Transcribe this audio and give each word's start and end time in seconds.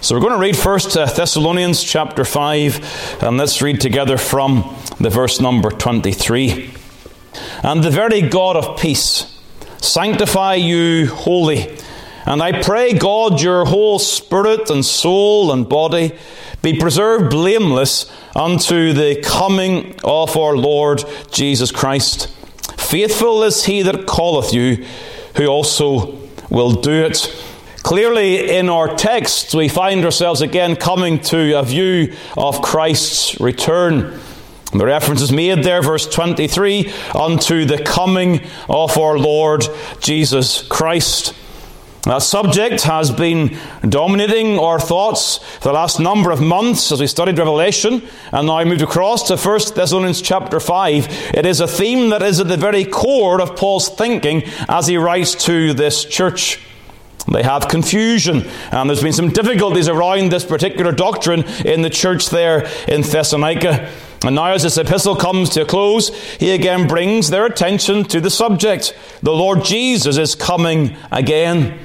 So 0.00 0.14
we're 0.14 0.20
going 0.20 0.32
to 0.32 0.38
read 0.38 0.56
first 0.56 0.96
uh, 0.96 1.06
Thessalonians 1.06 1.82
chapter 1.82 2.24
5, 2.24 3.22
and 3.22 3.36
let's 3.36 3.62
read 3.62 3.80
together 3.80 4.18
from 4.18 4.76
the 4.98 5.10
verse 5.10 5.40
number 5.40 5.70
23. 5.70 6.74
And 7.62 7.84
the 7.84 7.90
very 7.90 8.20
God 8.22 8.56
of 8.56 8.78
peace 8.78 9.40
sanctify 9.78 10.54
you 10.54 11.06
wholly. 11.06 11.78
And 12.26 12.42
I 12.42 12.62
pray, 12.62 12.94
God, 12.94 13.40
your 13.40 13.64
whole 13.64 14.00
spirit 14.00 14.70
and 14.70 14.84
soul 14.84 15.52
and 15.52 15.68
body 15.68 16.18
be 16.62 16.78
preserved 16.78 17.30
blameless 17.30 18.10
unto 18.34 18.92
the 18.92 19.22
coming 19.22 19.94
of 20.02 20.36
our 20.36 20.56
Lord 20.56 21.04
Jesus 21.30 21.70
Christ. 21.70 22.26
Faithful 22.76 23.44
is 23.44 23.66
he 23.66 23.82
that 23.82 24.08
calleth 24.08 24.52
you, 24.52 24.84
who 25.36 25.46
also 25.46 26.18
will 26.50 26.72
do 26.72 27.04
it. 27.04 27.32
Clearly, 27.86 28.50
in 28.50 28.68
our 28.68 28.96
text, 28.96 29.54
we 29.54 29.68
find 29.68 30.04
ourselves 30.04 30.42
again 30.42 30.74
coming 30.74 31.20
to 31.20 31.56
a 31.56 31.62
view 31.62 32.16
of 32.36 32.60
Christ's 32.60 33.40
return. 33.40 34.18
The 34.72 34.84
reference 34.84 35.22
is 35.22 35.30
made 35.30 35.62
there, 35.62 35.82
verse 35.82 36.04
23, 36.04 36.92
unto 37.14 37.64
the 37.64 37.80
coming 37.80 38.40
of 38.68 38.98
our 38.98 39.16
Lord 39.16 39.68
Jesus 40.00 40.62
Christ. 40.62 41.32
That 42.02 42.22
subject 42.22 42.82
has 42.82 43.12
been 43.12 43.56
dominating 43.88 44.58
our 44.58 44.80
thoughts 44.80 45.38
for 45.38 45.68
the 45.68 45.74
last 45.74 46.00
number 46.00 46.32
of 46.32 46.40
months 46.40 46.90
as 46.90 47.00
we 47.00 47.06
studied 47.06 47.38
Revelation 47.38 48.02
and 48.32 48.48
now 48.48 48.58
I 48.58 48.64
moved 48.64 48.82
across 48.82 49.28
to 49.28 49.36
1 49.36 49.60
Thessalonians 49.76 50.22
chapter 50.22 50.58
5. 50.58 51.34
It 51.34 51.46
is 51.46 51.60
a 51.60 51.68
theme 51.68 52.10
that 52.10 52.22
is 52.22 52.40
at 52.40 52.48
the 52.48 52.56
very 52.56 52.84
core 52.84 53.40
of 53.40 53.54
Paul's 53.54 53.88
thinking 53.88 54.42
as 54.68 54.88
he 54.88 54.96
writes 54.96 55.36
to 55.44 55.72
this 55.72 56.04
church. 56.04 56.60
They 57.32 57.42
have 57.42 57.68
confusion, 57.68 58.46
and 58.70 58.88
there's 58.88 59.02
been 59.02 59.12
some 59.12 59.30
difficulties 59.30 59.88
around 59.88 60.30
this 60.30 60.44
particular 60.44 60.92
doctrine 60.92 61.42
in 61.64 61.82
the 61.82 61.90
church 61.90 62.30
there 62.30 62.68
in 62.86 63.02
Thessalonica. 63.02 63.90
And 64.24 64.36
now, 64.36 64.52
as 64.52 64.62
this 64.62 64.78
epistle 64.78 65.16
comes 65.16 65.50
to 65.50 65.62
a 65.62 65.66
close, 65.66 66.14
he 66.34 66.52
again 66.52 66.86
brings 66.86 67.30
their 67.30 67.46
attention 67.46 68.04
to 68.04 68.20
the 68.20 68.30
subject. 68.30 68.96
The 69.22 69.32
Lord 69.32 69.64
Jesus 69.64 70.16
is 70.18 70.34
coming 70.34 70.96
again. 71.10 71.78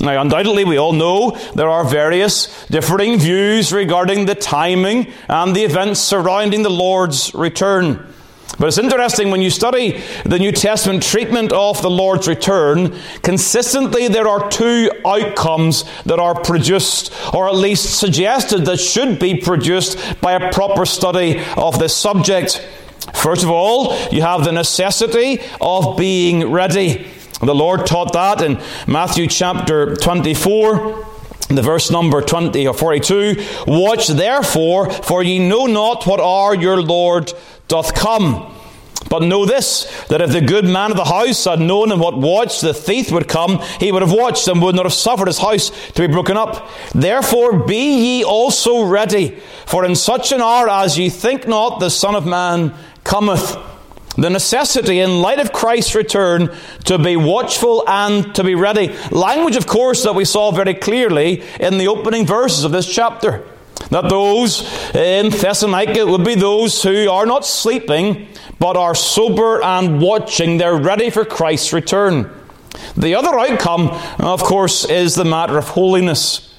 Now, 0.00 0.20
undoubtedly, 0.20 0.64
we 0.64 0.78
all 0.78 0.92
know 0.92 1.32
there 1.54 1.68
are 1.68 1.84
various 1.84 2.66
differing 2.66 3.18
views 3.18 3.72
regarding 3.72 4.26
the 4.26 4.34
timing 4.34 5.12
and 5.28 5.54
the 5.54 5.64
events 5.64 6.00
surrounding 6.00 6.62
the 6.62 6.70
Lord's 6.70 7.34
return. 7.34 8.12
But 8.58 8.68
it's 8.68 8.78
interesting 8.78 9.30
when 9.30 9.42
you 9.42 9.50
study 9.50 10.02
the 10.24 10.38
New 10.38 10.52
Testament 10.52 11.02
treatment 11.02 11.52
of 11.52 11.80
the 11.82 11.90
Lord's 11.90 12.28
return, 12.28 12.96
consistently 13.22 14.08
there 14.08 14.28
are 14.28 14.50
two 14.50 14.90
outcomes 15.06 15.84
that 16.04 16.18
are 16.18 16.40
produced, 16.40 17.12
or 17.32 17.48
at 17.48 17.54
least 17.54 17.98
suggested 17.98 18.64
that 18.66 18.78
should 18.78 19.18
be 19.18 19.40
produced 19.40 20.20
by 20.20 20.32
a 20.32 20.52
proper 20.52 20.84
study 20.84 21.42
of 21.56 21.78
this 21.78 21.96
subject. 21.96 22.66
First 23.14 23.42
of 23.42 23.50
all, 23.50 23.96
you 24.10 24.22
have 24.22 24.44
the 24.44 24.52
necessity 24.52 25.40
of 25.60 25.96
being 25.96 26.50
ready. 26.50 27.06
The 27.40 27.54
Lord 27.54 27.86
taught 27.86 28.12
that 28.12 28.42
in 28.42 28.60
Matthew 28.86 29.26
chapter 29.26 29.96
24 29.96 31.06
the 31.48 31.62
verse 31.62 31.90
number 31.90 32.22
20 32.22 32.66
or 32.66 32.72
42 32.72 33.36
watch 33.66 34.08
therefore 34.08 34.90
for 34.90 35.22
ye 35.22 35.38
know 35.38 35.66
not 35.66 36.06
what 36.06 36.20
hour 36.20 36.54
your 36.54 36.80
lord 36.80 37.32
doth 37.72 37.94
come 37.94 38.54
but 39.08 39.22
know 39.22 39.44
this, 39.44 40.06
that 40.08 40.20
if 40.20 40.30
the 40.30 40.40
good 40.40 40.64
man 40.64 40.90
of 40.90 40.96
the 40.96 41.04
house 41.04 41.44
had 41.44 41.60
known 41.60 41.92
in 41.92 41.98
what 41.98 42.16
watch 42.16 42.60
the 42.60 42.72
thief 42.72 43.10
would 43.10 43.28
come, 43.28 43.60
he 43.80 43.92
would 43.92 44.02
have 44.02 44.12
watched 44.12 44.48
and 44.48 44.62
would 44.62 44.74
not 44.74 44.86
have 44.86 44.92
suffered 44.92 45.26
his 45.26 45.38
house 45.38 45.70
to 45.92 46.06
be 46.06 46.12
broken 46.12 46.36
up. 46.36 46.70
Therefore 46.94 47.58
be 47.58 48.18
ye 48.18 48.24
also 48.24 48.84
ready, 48.84 49.38
for 49.66 49.84
in 49.84 49.96
such 49.96 50.32
an 50.32 50.40
hour 50.40 50.68
as 50.68 50.98
ye 50.98 51.08
think 51.10 51.48
not, 51.48 51.80
the 51.80 51.90
Son 51.90 52.14
of 52.14 52.26
Man 52.26 52.74
cometh. 53.04 53.56
The 54.16 54.30
necessity 54.30 55.00
in 55.00 55.22
light 55.22 55.38
of 55.38 55.52
Christ's 55.52 55.94
return 55.94 56.54
to 56.84 56.98
be 56.98 57.16
watchful 57.16 57.84
and 57.88 58.34
to 58.34 58.44
be 58.44 58.54
ready. 58.54 58.94
Language, 59.10 59.56
of 59.56 59.66
course, 59.66 60.04
that 60.04 60.14
we 60.14 60.26
saw 60.26 60.52
very 60.52 60.74
clearly 60.74 61.42
in 61.58 61.78
the 61.78 61.88
opening 61.88 62.26
verses 62.26 62.64
of 62.64 62.72
this 62.72 62.86
chapter. 62.92 63.44
That 63.90 64.08
those 64.08 64.62
in 64.94 65.30
Thessalonica 65.30 66.06
would 66.06 66.24
be 66.24 66.34
those 66.34 66.82
who 66.82 67.10
are 67.10 67.26
not 67.26 67.44
sleeping, 67.44 68.28
but 68.58 68.76
are 68.76 68.94
sober 68.94 69.62
and 69.62 70.00
watching. 70.00 70.58
They're 70.58 70.76
ready 70.76 71.10
for 71.10 71.24
Christ's 71.24 71.72
return. 71.72 72.30
The 72.96 73.14
other 73.14 73.38
outcome, 73.38 73.88
of 74.18 74.42
course, 74.42 74.84
is 74.88 75.14
the 75.14 75.24
matter 75.24 75.58
of 75.58 75.68
holiness. 75.68 76.54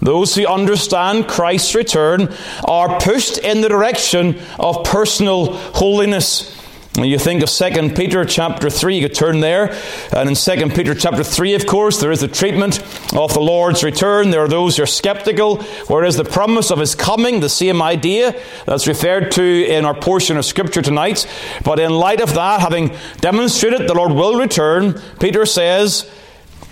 Those 0.00 0.34
who 0.34 0.46
understand 0.46 1.28
Christ's 1.28 1.74
return 1.74 2.34
are 2.66 3.00
pushed 3.00 3.38
in 3.38 3.60
the 3.60 3.68
direction 3.68 4.40
of 4.58 4.84
personal 4.84 5.54
holiness. 5.54 6.60
You 6.96 7.18
think 7.18 7.42
of 7.42 7.50
2 7.50 7.90
Peter 7.90 8.24
chapter 8.24 8.70
3, 8.70 8.96
you 8.96 9.08
could 9.08 9.16
turn 9.16 9.40
there. 9.40 9.76
And 10.12 10.28
in 10.28 10.36
2 10.36 10.68
Peter 10.70 10.94
chapter 10.94 11.24
3, 11.24 11.54
of 11.54 11.66
course, 11.66 12.00
there 12.00 12.12
is 12.12 12.20
the 12.20 12.28
treatment 12.28 12.80
of 13.12 13.34
the 13.34 13.40
Lord's 13.40 13.82
return. 13.82 14.30
There 14.30 14.44
are 14.44 14.48
those 14.48 14.76
who 14.76 14.84
are 14.84 14.86
skeptical. 14.86 15.60
Where 15.88 16.04
is 16.04 16.16
the 16.16 16.24
promise 16.24 16.70
of 16.70 16.78
his 16.78 16.94
coming? 16.94 17.40
The 17.40 17.48
same 17.48 17.82
idea 17.82 18.40
that's 18.64 18.86
referred 18.86 19.32
to 19.32 19.42
in 19.42 19.84
our 19.84 19.94
portion 19.94 20.36
of 20.36 20.44
Scripture 20.44 20.82
tonight. 20.82 21.26
But 21.64 21.80
in 21.80 21.90
light 21.90 22.20
of 22.20 22.34
that, 22.34 22.60
having 22.60 22.96
demonstrated 23.20 23.88
the 23.88 23.94
Lord 23.94 24.12
will 24.12 24.38
return, 24.38 25.00
Peter 25.18 25.46
says 25.46 26.08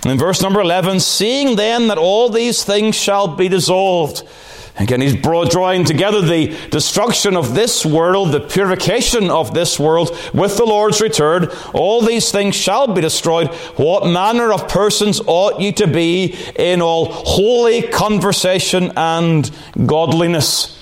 in 0.05 0.19
verse 0.19 0.41
number 0.41 0.61
11, 0.61 1.01
Seeing 1.01 1.57
then 1.57 1.89
that 1.89 1.99
all 1.99 2.29
these 2.29 2.63
things 2.63 2.95
shall 2.95 3.27
be 3.27 3.49
dissolved, 3.49 4.23
Again, 4.79 5.03
he's 5.03 5.21
drawing 5.21 5.85
together 5.85 6.23
the 6.23 6.57
destruction 6.71 7.37
of 7.37 7.55
this 7.55 7.85
world, 7.85 8.33
the 8.33 8.41
purification 8.41 9.31
of 9.31 9.53
this 9.53 9.79
world 9.79 10.17
with 10.33 10.57
the 10.57 10.65
Lord's 10.65 11.01
return. 11.01 11.49
All 11.75 12.01
these 12.01 12.33
things 12.33 12.57
shall 12.57 12.87
be 12.87 13.03
destroyed. 13.03 13.49
What 13.77 14.07
manner 14.07 14.51
of 14.51 14.69
persons 14.69 15.21
ought 15.27 15.61
ye 15.61 15.73
to 15.73 15.87
be 15.87 16.35
in 16.57 16.81
all 16.81 17.13
holy 17.13 17.83
conversation 17.83 18.93
and 18.97 19.51
godliness? 19.85 20.79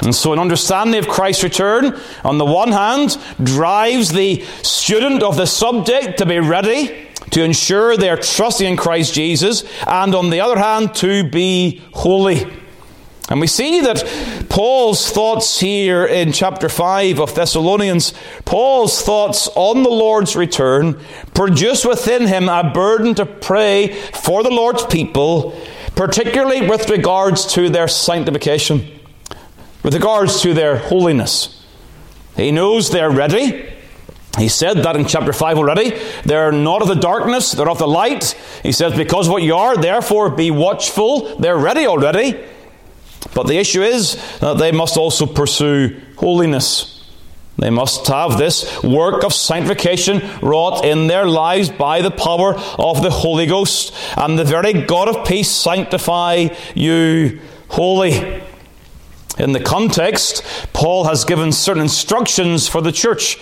And 0.00 0.14
so, 0.14 0.32
an 0.32 0.38
understanding 0.38 0.98
of 0.98 1.08
Christ's 1.08 1.42
return, 1.42 1.98
on 2.24 2.38
the 2.38 2.44
one 2.44 2.70
hand, 2.70 3.18
drives 3.42 4.10
the 4.10 4.42
student 4.62 5.22
of 5.22 5.36
the 5.36 5.46
subject 5.46 6.18
to 6.18 6.26
be 6.26 6.38
ready 6.38 7.08
to 7.30 7.42
ensure 7.42 7.96
they 7.96 8.10
are 8.10 8.16
trusting 8.16 8.72
in 8.72 8.76
Christ 8.76 9.12
Jesus, 9.12 9.64
and 9.86 10.14
on 10.14 10.30
the 10.30 10.40
other 10.40 10.58
hand, 10.58 10.94
to 10.96 11.28
be 11.28 11.82
holy. 11.92 12.46
And 13.30 13.40
we 13.40 13.46
see 13.46 13.80
that 13.80 14.04
Paul's 14.50 15.10
thoughts 15.10 15.58
here 15.58 16.04
in 16.04 16.32
chapter 16.32 16.68
5 16.68 17.20
of 17.20 17.34
Thessalonians, 17.34 18.12
Paul's 18.44 19.00
thoughts 19.00 19.48
on 19.54 19.82
the 19.82 19.88
Lord's 19.88 20.36
return 20.36 21.00
produce 21.32 21.86
within 21.86 22.26
him 22.26 22.50
a 22.50 22.70
burden 22.70 23.14
to 23.14 23.24
pray 23.24 23.94
for 23.94 24.42
the 24.42 24.50
Lord's 24.50 24.84
people, 24.84 25.58
particularly 25.96 26.68
with 26.68 26.90
regards 26.90 27.46
to 27.54 27.70
their 27.70 27.88
sanctification, 27.88 28.86
with 29.82 29.94
regards 29.94 30.42
to 30.42 30.52
their 30.52 30.76
holiness. 30.76 31.64
He 32.36 32.50
knows 32.50 32.90
they're 32.90 33.10
ready. 33.10 33.70
He 34.36 34.48
said 34.48 34.78
that 34.78 34.96
in 34.96 35.06
chapter 35.06 35.32
5 35.32 35.56
already. 35.56 35.98
They're 36.26 36.52
not 36.52 36.82
of 36.82 36.88
the 36.88 36.94
darkness, 36.94 37.52
they're 37.52 37.70
of 37.70 37.78
the 37.78 37.88
light. 37.88 38.32
He 38.62 38.72
says, 38.72 38.94
Because 38.94 39.30
what 39.30 39.42
you 39.42 39.54
are, 39.54 39.78
therefore 39.78 40.28
be 40.28 40.50
watchful. 40.50 41.38
They're 41.38 41.56
ready 41.56 41.86
already. 41.86 42.38
But 43.32 43.46
the 43.46 43.58
issue 43.58 43.82
is 43.82 44.16
that 44.40 44.58
they 44.58 44.72
must 44.72 44.96
also 44.96 45.26
pursue 45.26 46.00
holiness. 46.16 46.90
They 47.56 47.70
must 47.70 48.06
have 48.08 48.36
this 48.36 48.82
work 48.82 49.22
of 49.22 49.32
sanctification 49.32 50.22
wrought 50.42 50.84
in 50.84 51.06
their 51.06 51.26
lives 51.26 51.70
by 51.70 52.02
the 52.02 52.10
power 52.10 52.54
of 52.78 53.02
the 53.02 53.10
Holy 53.10 53.46
Ghost. 53.46 53.94
And 54.16 54.38
the 54.38 54.44
very 54.44 54.72
God 54.72 55.08
of 55.08 55.26
peace 55.26 55.50
sanctify 55.50 56.48
you 56.74 57.40
wholly. 57.68 58.42
In 59.38 59.52
the 59.52 59.60
context, 59.60 60.44
Paul 60.72 61.04
has 61.04 61.24
given 61.24 61.52
certain 61.52 61.82
instructions 61.82 62.68
for 62.68 62.80
the 62.80 62.92
church. 62.92 63.38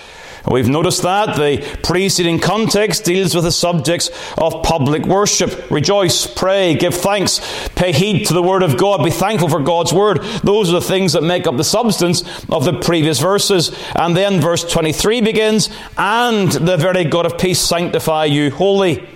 We've 0.50 0.68
noticed 0.68 1.02
that 1.02 1.36
the 1.36 1.78
preceding 1.82 2.40
context 2.40 3.04
deals 3.04 3.34
with 3.34 3.44
the 3.44 3.52
subjects 3.52 4.10
of 4.36 4.62
public 4.64 5.06
worship. 5.06 5.70
Rejoice, 5.70 6.26
pray, 6.26 6.74
give 6.74 6.94
thanks, 6.94 7.40
pay 7.76 7.92
heed 7.92 8.26
to 8.26 8.34
the 8.34 8.42
Word 8.42 8.62
of 8.62 8.76
God, 8.76 9.04
be 9.04 9.10
thankful 9.10 9.48
for 9.48 9.60
God's 9.60 9.92
Word. 9.92 10.18
Those 10.42 10.68
are 10.68 10.80
the 10.80 10.80
things 10.80 11.12
that 11.12 11.22
make 11.22 11.46
up 11.46 11.56
the 11.56 11.64
substance 11.64 12.22
of 12.48 12.64
the 12.64 12.80
previous 12.80 13.20
verses. 13.20 13.76
And 13.94 14.16
then 14.16 14.40
verse 14.40 14.68
23 14.70 15.20
begins, 15.20 15.70
And 15.96 16.50
the 16.50 16.76
very 16.76 17.04
God 17.04 17.26
of 17.26 17.38
peace 17.38 17.60
sanctify 17.60 18.24
you 18.24 18.50
wholly. 18.50 19.08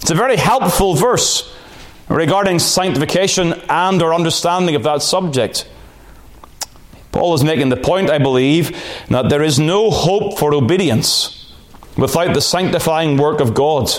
It's 0.00 0.10
a 0.10 0.14
very 0.14 0.36
helpful 0.36 0.94
verse 0.94 1.54
regarding 2.08 2.58
sanctification 2.58 3.52
and 3.68 4.02
our 4.02 4.14
understanding 4.14 4.74
of 4.74 4.82
that 4.84 5.02
subject. 5.02 5.68
Paul 7.12 7.34
is 7.34 7.44
making 7.44 7.68
the 7.68 7.76
point, 7.76 8.10
I 8.10 8.18
believe, 8.18 8.76
that 9.08 9.28
there 9.28 9.42
is 9.42 9.58
no 9.58 9.90
hope 9.90 10.38
for 10.38 10.54
obedience 10.54 11.52
without 11.96 12.34
the 12.34 12.40
sanctifying 12.40 13.16
work 13.16 13.40
of 13.40 13.54
God. 13.54 13.90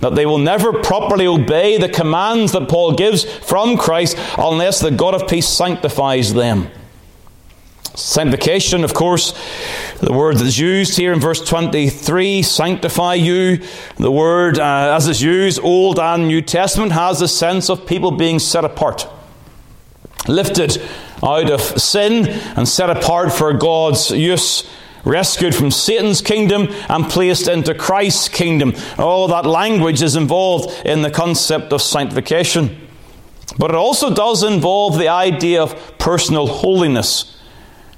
That 0.00 0.14
they 0.14 0.26
will 0.26 0.38
never 0.38 0.72
properly 0.82 1.26
obey 1.26 1.78
the 1.78 1.88
commands 1.88 2.52
that 2.52 2.68
Paul 2.68 2.92
gives 2.92 3.24
from 3.24 3.78
Christ 3.78 4.18
unless 4.36 4.80
the 4.80 4.90
God 4.90 5.14
of 5.14 5.26
peace 5.26 5.48
sanctifies 5.48 6.34
them. 6.34 6.70
Sanctification, 7.94 8.82
of 8.82 8.92
course, 8.92 9.32
the 10.00 10.12
word 10.12 10.38
that 10.38 10.46
is 10.46 10.58
used 10.58 10.96
here 10.96 11.12
in 11.12 11.20
verse 11.20 11.40
23, 11.40 12.42
sanctify 12.42 13.14
you. 13.14 13.60
The 13.96 14.10
word, 14.10 14.58
uh, 14.58 14.96
as 14.96 15.06
it's 15.06 15.20
used, 15.20 15.60
Old 15.62 16.00
and 16.00 16.26
New 16.26 16.42
Testament, 16.42 16.90
has 16.90 17.20
the 17.20 17.28
sense 17.28 17.70
of 17.70 17.86
people 17.86 18.10
being 18.10 18.40
set 18.40 18.64
apart, 18.64 19.06
lifted 20.28 20.80
out 21.22 21.50
of 21.50 21.60
sin 21.60 22.28
and 22.56 22.68
set 22.68 22.90
apart 22.90 23.32
for 23.32 23.52
God's 23.52 24.10
use 24.10 24.68
rescued 25.04 25.54
from 25.54 25.70
Satan's 25.70 26.20
kingdom 26.20 26.68
and 26.88 27.08
placed 27.08 27.48
into 27.48 27.74
Christ's 27.74 28.28
kingdom. 28.28 28.74
All 28.98 29.28
that 29.28 29.46
language 29.46 30.02
is 30.02 30.16
involved 30.16 30.86
in 30.86 31.02
the 31.02 31.10
concept 31.10 31.72
of 31.72 31.82
sanctification. 31.82 32.80
But 33.58 33.70
it 33.70 33.76
also 33.76 34.12
does 34.14 34.42
involve 34.42 34.98
the 34.98 35.08
idea 35.08 35.62
of 35.62 35.98
personal 35.98 36.46
holiness. 36.46 37.30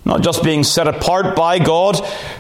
Not 0.05 0.23
just 0.23 0.45
being 0.45 0.63
set 0.63 0.87
apart 0.87 1.35
by 1.35 1.59
God, 1.59 1.97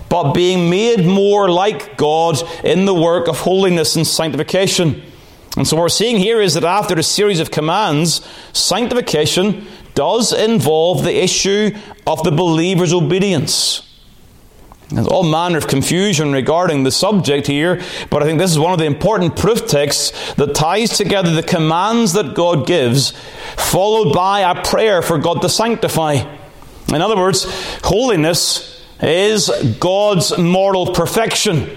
but 0.08 0.32
being 0.32 0.70
made 0.70 1.04
more 1.04 1.50
like 1.50 1.96
God 1.96 2.36
in 2.62 2.84
the 2.84 2.94
work 2.94 3.28
of 3.28 3.40
holiness 3.40 3.96
and 3.96 4.06
sanctification. 4.06 5.02
And 5.56 5.66
so 5.66 5.76
what 5.76 5.82
we're 5.82 5.88
seeing 5.88 6.18
here 6.18 6.40
is 6.40 6.54
that 6.54 6.64
after 6.64 6.94
a 6.94 7.02
series 7.02 7.40
of 7.40 7.50
commands, 7.50 8.26
sanctification 8.52 9.66
does 9.94 10.32
involve 10.32 11.02
the 11.02 11.22
issue 11.22 11.74
of 12.06 12.22
the 12.22 12.30
believer's 12.30 12.92
obedience. 12.92 13.82
There's 14.90 15.08
all 15.08 15.24
manner 15.24 15.58
of 15.58 15.66
confusion 15.66 16.32
regarding 16.32 16.84
the 16.84 16.92
subject 16.92 17.48
here, 17.48 17.82
but 18.08 18.22
I 18.22 18.26
think 18.26 18.38
this 18.38 18.52
is 18.52 18.58
one 18.58 18.72
of 18.72 18.78
the 18.78 18.84
important 18.84 19.34
proof 19.34 19.66
texts 19.66 20.34
that 20.34 20.54
ties 20.54 20.96
together 20.96 21.32
the 21.32 21.42
commands 21.42 22.12
that 22.12 22.34
God 22.34 22.66
gives, 22.66 23.10
followed 23.56 24.14
by 24.14 24.40
a 24.40 24.62
prayer 24.62 25.02
for 25.02 25.18
God 25.18 25.42
to 25.42 25.48
sanctify. 25.48 26.18
In 26.88 27.02
other 27.02 27.16
words, 27.16 27.46
holiness 27.82 28.84
is 29.00 29.50
God's 29.80 30.38
moral 30.38 30.92
perfection. 30.92 31.68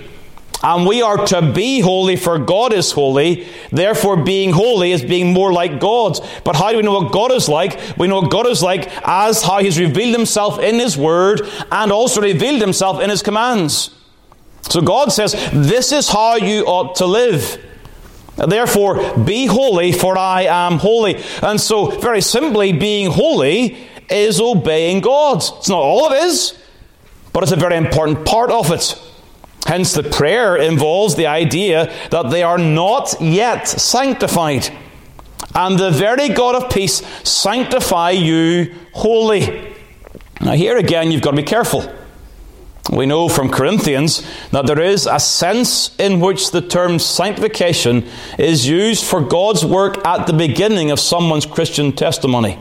And 0.61 0.85
we 0.85 1.01
are 1.01 1.25
to 1.27 1.53
be 1.53 1.79
holy, 1.79 2.17
for 2.17 2.37
God 2.37 2.73
is 2.73 2.91
holy. 2.91 3.47
Therefore, 3.71 4.17
being 4.17 4.51
holy 4.51 4.91
is 4.91 5.01
being 5.01 5.31
more 5.31 5.53
like 5.53 5.79
God. 5.79 6.19
But 6.43 6.57
how 6.57 6.71
do 6.71 6.77
we 6.77 6.83
know 6.83 6.99
what 6.99 7.13
God 7.13 7.31
is 7.31 7.47
like? 7.47 7.79
We 7.97 8.07
know 8.07 8.21
what 8.21 8.31
God 8.31 8.45
is 8.45 8.61
like 8.61 8.89
as 9.07 9.41
how 9.41 9.59
He's 9.59 9.79
revealed 9.79 10.15
Himself 10.15 10.59
in 10.59 10.75
His 10.75 10.97
Word 10.97 11.41
and 11.71 11.91
also 11.91 12.21
revealed 12.21 12.59
Himself 12.61 13.01
in 13.01 13.09
His 13.09 13.23
commands. 13.23 13.95
So 14.63 14.81
God 14.81 15.13
says, 15.13 15.33
This 15.53 15.93
is 15.93 16.09
how 16.09 16.35
you 16.35 16.65
ought 16.65 16.95
to 16.95 17.05
live. 17.05 17.57
Therefore, 18.35 19.17
be 19.17 19.45
holy, 19.45 19.93
for 19.93 20.17
I 20.17 20.43
am 20.43 20.73
holy. 20.73 21.21
And 21.41 21.59
so, 21.59 21.87
very 21.99 22.21
simply, 22.21 22.73
being 22.73 23.11
holy 23.11 23.77
is 24.09 24.41
obeying 24.41 25.01
God. 25.01 25.37
It's 25.37 25.69
not 25.69 25.79
all 25.79 26.05
of 26.05 26.13
it 26.13 26.59
but 27.33 27.43
it's 27.43 27.51
a 27.51 27.55
very 27.55 27.77
important 27.77 28.25
part 28.25 28.51
of 28.51 28.71
it. 28.71 28.99
Hence, 29.69 29.93
the 29.93 30.01
prayer 30.01 30.55
involves 30.55 31.13
the 31.13 31.27
idea 31.27 31.93
that 32.09 32.31
they 32.31 32.41
are 32.41 32.57
not 32.57 33.13
yet 33.21 33.67
sanctified. 33.67 34.67
And 35.53 35.77
the 35.77 35.91
very 35.91 36.29
God 36.29 36.55
of 36.55 36.71
peace 36.71 37.05
sanctify 37.23 38.09
you 38.09 38.73
wholly. 38.93 39.75
Now, 40.41 40.53
here 40.53 40.75
again, 40.75 41.11
you've 41.11 41.21
got 41.21 41.31
to 41.31 41.37
be 41.37 41.43
careful. 41.43 41.87
We 42.91 43.05
know 43.05 43.29
from 43.29 43.49
Corinthians 43.51 44.27
that 44.49 44.65
there 44.65 44.81
is 44.81 45.05
a 45.05 45.19
sense 45.19 45.95
in 45.99 46.19
which 46.19 46.49
the 46.49 46.61
term 46.61 46.97
sanctification 46.97 48.07
is 48.39 48.67
used 48.67 49.03
for 49.05 49.21
God's 49.21 49.63
work 49.63 50.03
at 50.03 50.25
the 50.25 50.33
beginning 50.33 50.89
of 50.89 50.99
someone's 50.99 51.45
Christian 51.45 51.91
testimony. 51.91 52.57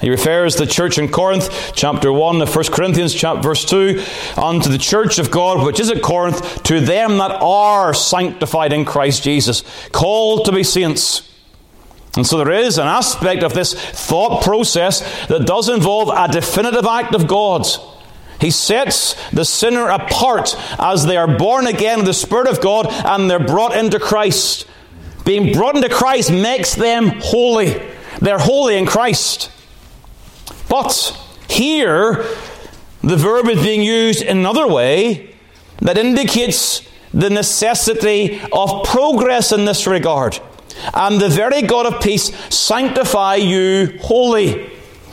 He 0.00 0.10
refers 0.10 0.56
the 0.56 0.66
church 0.66 0.98
in 0.98 1.08
Corinth, 1.08 1.72
chapter 1.74 2.12
1 2.12 2.42
of 2.42 2.54
1 2.54 2.64
Corinthians, 2.66 3.14
chapter, 3.14 3.42
verse 3.42 3.64
2, 3.64 4.02
unto 4.36 4.68
the 4.68 4.76
church 4.76 5.18
of 5.18 5.30
God 5.30 5.64
which 5.64 5.80
is 5.80 5.90
at 5.90 6.02
Corinth, 6.02 6.62
to 6.64 6.80
them 6.80 7.16
that 7.16 7.30
are 7.40 7.94
sanctified 7.94 8.74
in 8.74 8.84
Christ 8.84 9.22
Jesus, 9.22 9.62
called 9.92 10.44
to 10.44 10.52
be 10.52 10.62
saints. 10.62 11.32
And 12.14 12.26
so 12.26 12.36
there 12.36 12.52
is 12.52 12.76
an 12.76 12.86
aspect 12.86 13.42
of 13.42 13.54
this 13.54 13.72
thought 13.74 14.42
process 14.42 15.00
that 15.28 15.46
does 15.46 15.70
involve 15.70 16.10
a 16.10 16.30
definitive 16.30 16.84
act 16.84 17.14
of 17.14 17.26
God. 17.26 17.66
He 18.38 18.50
sets 18.50 19.14
the 19.30 19.46
sinner 19.46 19.88
apart 19.88 20.56
as 20.78 21.06
they 21.06 21.16
are 21.16 21.38
born 21.38 21.66
again 21.66 22.00
of 22.00 22.06
the 22.06 22.12
Spirit 22.14 22.48
of 22.48 22.60
God 22.60 22.86
and 22.90 23.30
they're 23.30 23.38
brought 23.38 23.74
into 23.74 23.98
Christ. 23.98 24.66
Being 25.24 25.54
brought 25.54 25.76
into 25.76 25.88
Christ 25.88 26.30
makes 26.30 26.74
them 26.74 27.12
holy. 27.20 27.82
They're 28.20 28.38
holy 28.38 28.76
in 28.76 28.84
Christ. 28.84 29.50
But 30.68 31.18
here, 31.48 32.24
the 33.02 33.16
verb 33.16 33.46
is 33.48 33.62
being 33.62 33.82
used 33.82 34.22
in 34.22 34.38
another 34.38 34.66
way 34.66 35.34
that 35.78 35.98
indicates 35.98 36.82
the 37.14 37.30
necessity 37.30 38.40
of 38.52 38.84
progress 38.84 39.52
in 39.52 39.64
this 39.64 39.86
regard. 39.86 40.38
And 40.92 41.20
the 41.20 41.28
very 41.28 41.62
God 41.62 41.86
of 41.86 42.02
peace 42.02 42.34
sanctify 42.54 43.36
you 43.36 43.98
wholly. 44.00 44.70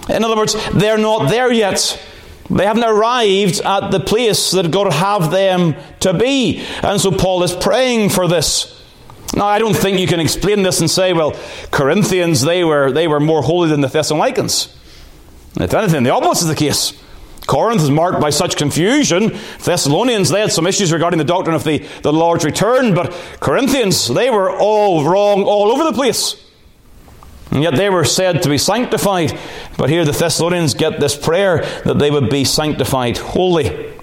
In 0.09 0.23
other 0.23 0.35
words, 0.35 0.55
they're 0.73 0.97
not 0.97 1.29
there 1.29 1.51
yet. 1.51 2.01
They 2.49 2.65
haven't 2.65 2.83
arrived 2.83 3.61
at 3.61 3.91
the 3.91 3.99
place 3.99 4.51
that 4.51 4.71
God 4.71 4.91
have 4.91 5.31
them 5.31 5.75
to 6.01 6.13
be. 6.13 6.65
And 6.81 6.99
so 6.99 7.11
Paul 7.11 7.43
is 7.43 7.53
praying 7.53 8.09
for 8.09 8.27
this. 8.27 8.81
Now, 9.35 9.45
I 9.45 9.59
don't 9.59 9.75
think 9.75 9.99
you 9.99 10.07
can 10.07 10.19
explain 10.19 10.61
this 10.61 10.79
and 10.79 10.91
say, 10.91 11.13
well, 11.13 11.35
Corinthians, 11.71 12.41
they 12.41 12.63
were, 12.63 12.91
they 12.91 13.07
were 13.07 13.19
more 13.19 13.41
holy 13.41 13.69
than 13.69 13.81
the 13.81 13.87
Thessalonians. 13.87 14.75
If 15.55 15.73
anything, 15.73 16.03
the 16.03 16.11
opposite 16.11 16.43
is 16.43 16.49
the 16.49 16.55
case. 16.55 17.03
Corinth 17.45 17.81
is 17.81 17.89
marked 17.89 18.21
by 18.21 18.29
such 18.29 18.55
confusion. 18.55 19.37
Thessalonians, 19.59 20.29
they 20.29 20.39
had 20.39 20.51
some 20.51 20.65
issues 20.65 20.91
regarding 20.93 21.17
the 21.17 21.25
doctrine 21.25 21.55
of 21.55 21.63
the, 21.63 21.79
the 22.01 22.13
Lord's 22.13 22.45
return, 22.45 22.93
but 22.93 23.11
Corinthians, 23.39 24.07
they 24.07 24.29
were 24.29 24.51
all 24.51 25.03
wrong 25.03 25.43
all 25.43 25.71
over 25.71 25.83
the 25.83 25.93
place. 25.93 26.41
And 27.51 27.61
yet 27.61 27.75
they 27.75 27.89
were 27.89 28.05
said 28.05 28.41
to 28.43 28.49
be 28.49 28.57
sanctified. 28.57 29.37
But 29.77 29.89
here 29.89 30.05
the 30.05 30.11
Thessalonians 30.11 30.73
get 30.73 30.99
this 30.99 31.15
prayer 31.15 31.59
that 31.85 31.99
they 31.99 32.09
would 32.09 32.29
be 32.29 32.45
sanctified 32.45 33.17
wholly. 33.17 33.93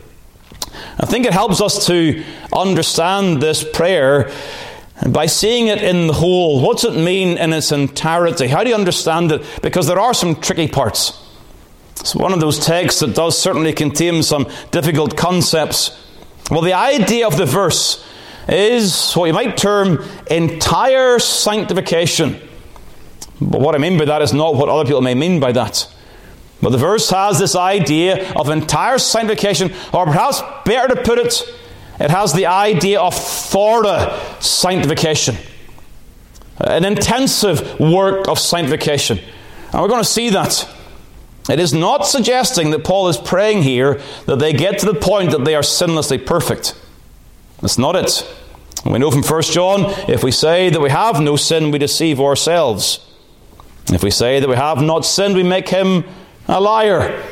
I 0.98 1.06
think 1.06 1.26
it 1.26 1.32
helps 1.32 1.60
us 1.60 1.86
to 1.86 2.22
understand 2.52 3.42
this 3.42 3.64
prayer 3.64 4.30
by 5.08 5.26
seeing 5.26 5.68
it 5.68 5.82
in 5.82 6.08
the 6.08 6.12
whole. 6.12 6.60
What's 6.60 6.84
it 6.84 6.94
mean 6.94 7.38
in 7.38 7.52
its 7.52 7.72
entirety? 7.72 8.48
How 8.48 8.62
do 8.62 8.68
you 8.68 8.76
understand 8.76 9.32
it? 9.32 9.42
Because 9.62 9.86
there 9.86 9.98
are 9.98 10.14
some 10.14 10.36
tricky 10.36 10.68
parts. 10.68 11.18
It's 12.00 12.14
one 12.14 12.32
of 12.32 12.40
those 12.40 12.58
texts 12.58 13.00
that 13.00 13.14
does 13.14 13.38
certainly 13.38 13.72
contain 13.72 14.22
some 14.22 14.48
difficult 14.70 15.16
concepts. 15.16 15.96
Well, 16.50 16.62
the 16.62 16.72
idea 16.72 17.26
of 17.26 17.36
the 17.36 17.46
verse 17.46 18.04
is 18.48 19.12
what 19.12 19.26
you 19.26 19.32
might 19.32 19.56
term 19.56 20.04
entire 20.30 21.18
sanctification. 21.18 22.40
But 23.40 23.60
what 23.60 23.74
I 23.74 23.78
mean 23.78 23.98
by 23.98 24.06
that 24.06 24.22
is 24.22 24.32
not 24.32 24.54
what 24.54 24.68
other 24.68 24.84
people 24.84 25.02
may 25.02 25.14
mean 25.14 25.40
by 25.40 25.52
that. 25.52 25.88
But 26.62 26.70
the 26.70 26.78
verse 26.78 27.08
has 27.10 27.38
this 27.38 27.54
idea 27.54 28.32
of 28.32 28.50
entire 28.50 28.98
sanctification, 28.98 29.72
or 29.94 30.04
perhaps 30.04 30.42
better 30.64 30.94
to 30.94 31.02
put 31.02 31.18
it, 31.18 31.42
it 31.98 32.10
has 32.10 32.32
the 32.32 32.46
idea 32.46 33.00
of 33.00 33.14
thorough 33.14 34.18
sanctification, 34.40 35.36
an 36.58 36.84
intensive 36.84 37.78
work 37.78 38.26
of 38.28 38.38
sanctification. 38.38 39.18
And 39.72 39.82
we're 39.82 39.88
going 39.88 40.02
to 40.02 40.08
see 40.08 40.30
that. 40.30 40.68
It 41.50 41.58
is 41.58 41.74
not 41.74 42.06
suggesting 42.06 42.70
that 42.70 42.84
Paul 42.84 43.08
is 43.08 43.16
praying 43.16 43.62
here 43.62 44.00
that 44.26 44.38
they 44.38 44.52
get 44.52 44.78
to 44.78 44.86
the 44.86 44.94
point 44.94 45.32
that 45.32 45.44
they 45.44 45.54
are 45.54 45.62
sinlessly 45.62 46.24
perfect. 46.24 46.80
That's 47.60 47.78
not 47.78 47.96
it. 47.96 48.26
We 48.84 48.98
know 48.98 49.10
from 49.10 49.22
1 49.22 49.42
John 49.42 49.84
if 50.08 50.22
we 50.22 50.30
say 50.30 50.70
that 50.70 50.80
we 50.80 50.90
have 50.90 51.20
no 51.20 51.36
sin, 51.36 51.70
we 51.70 51.78
deceive 51.78 52.20
ourselves. 52.20 53.06
If 53.92 54.02
we 54.02 54.10
say 54.10 54.40
that 54.40 54.48
we 54.48 54.56
have 54.56 54.80
not 54.80 55.04
sinned, 55.04 55.34
we 55.34 55.42
make 55.42 55.68
him 55.68 56.04
a 56.46 56.60
liar. 56.60 57.22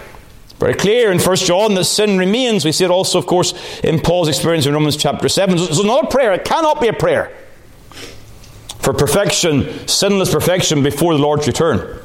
Very 0.59 0.75
clear 0.75 1.13
in 1.13 1.21
1 1.21 1.37
John 1.37 1.75
that 1.75 1.85
sin 1.85 2.19
remains. 2.19 2.65
We 2.65 2.73
see 2.73 2.85
it 2.85 2.91
also, 2.91 3.19
of 3.19 3.27
course, 3.27 3.55
in 3.81 4.01
Paul's 4.01 4.29
experience 4.29 4.67
in 4.67 4.75
Romans 4.75 4.97
chapter 4.97 5.29
7. 5.29 5.57
So 5.57 5.65
it's 5.65 5.85
not 5.85 6.05
a 6.05 6.09
prayer. 6.09 6.33
It 6.33 6.45
cannot 6.45 6.81
be 6.81 6.89
a 6.89 6.93
prayer 6.93 7.33
for 8.81 8.93
perfection, 8.93 9.87
sinless 9.87 10.33
perfection 10.33 10.83
before 10.83 11.15
the 11.15 11.21
Lord's 11.21 11.47
return. 11.47 12.01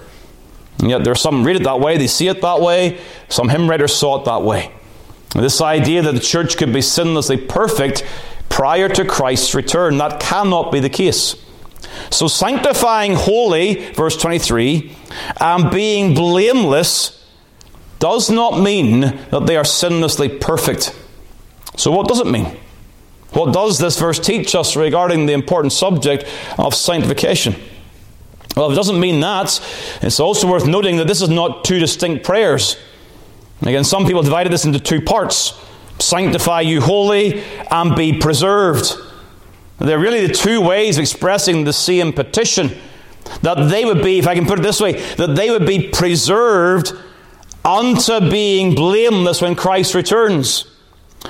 Yet 0.84 1.04
there 1.04 1.14
are 1.14 1.16
some 1.16 1.44
read 1.44 1.56
it 1.56 1.64
that 1.64 1.80
way, 1.80 1.98
they 1.98 2.08
see 2.08 2.28
it 2.28 2.42
that 2.42 2.62
way, 2.62 3.00
some 3.30 3.50
hymn 3.50 3.70
writers 3.70 3.96
saw 3.96 4.22
it 4.22 4.26
that 4.26 4.44
way. 4.44 4.72
This 5.34 5.62
idea 5.62 6.02
that 6.04 6.14
the 6.14 6.20
church 6.20 6.58
could 6.58 6.74
be 6.74 6.80
sinlessly 6.80 7.48
perfect 7.48 8.06
prior 8.50 8.90
to 8.90 9.06
Christ's 9.06 9.56
return, 9.56 9.98
that 9.98 10.20
cannot 10.20 10.72
be 10.72 10.80
the 10.80 10.90
case. 10.90 11.36
So 12.12 12.28
sanctifying 12.28 13.16
wholly, 13.16 13.92
verse 13.94 14.18
23, 14.18 14.96
and 15.40 15.72
being 15.72 16.14
blameless 16.14 17.26
does 18.00 18.30
not 18.30 18.60
mean 18.60 19.02
that 19.02 19.46
they 19.46 19.56
are 19.56 19.64
sinlessly 19.64 20.40
perfect. 20.40 20.96
So, 21.78 21.92
what 21.92 22.08
does 22.08 22.20
it 22.20 22.28
mean? 22.28 22.58
What 23.32 23.54
does 23.54 23.80
this 23.80 24.00
verse 24.00 24.20
teach 24.20 24.54
us 24.54 24.76
regarding 24.76 25.26
the 25.26 25.34
important 25.34 25.74
subject 25.74 26.26
of 26.60 26.76
sanctification? 26.76 27.56
Well, 28.56 28.68
if 28.68 28.74
it 28.74 28.76
doesn't 28.76 29.00
mean 29.00 29.20
that, 29.22 29.60
it's 30.02 30.20
also 30.20 30.48
worth 30.48 30.68
noting 30.68 30.98
that 30.98 31.08
this 31.08 31.22
is 31.22 31.30
not 31.30 31.66
two 31.66 31.80
distinct 31.80 32.24
prayers. 32.24 32.78
Again, 33.62 33.84
some 33.84 34.06
people 34.06 34.22
divided 34.22 34.52
this 34.52 34.66
into 34.66 34.80
two 34.80 35.02
parts 35.02 35.60
sanctify 36.00 36.62
you 36.62 36.82
wholly 36.82 37.44
and 37.72 37.96
be 37.96 38.20
preserved. 38.20 38.96
They're 39.80 40.00
really 40.00 40.26
the 40.26 40.34
two 40.34 40.62
ways 40.62 40.98
of 40.98 41.02
expressing 41.02 41.64
the 41.64 41.74
same 41.74 42.14
petition. 42.14 42.72
That 43.42 43.70
they 43.70 43.86
would 43.86 44.04
be, 44.04 44.20
if 44.20 44.28
I 44.28 44.36
can 44.36 44.46
put 44.46 44.60
it 44.60 44.64
this 44.64 44.82
way, 44.82 44.94
that 45.16 45.36
they 45.36 45.50
would 45.50 45.66
be 45.66 45.90
preserved 45.90 46.94
unto 47.64 48.30
being 48.30 48.76
blameless 48.76 49.42
when 49.42 49.56
Christ 49.56 49.96
returns. 49.96 50.66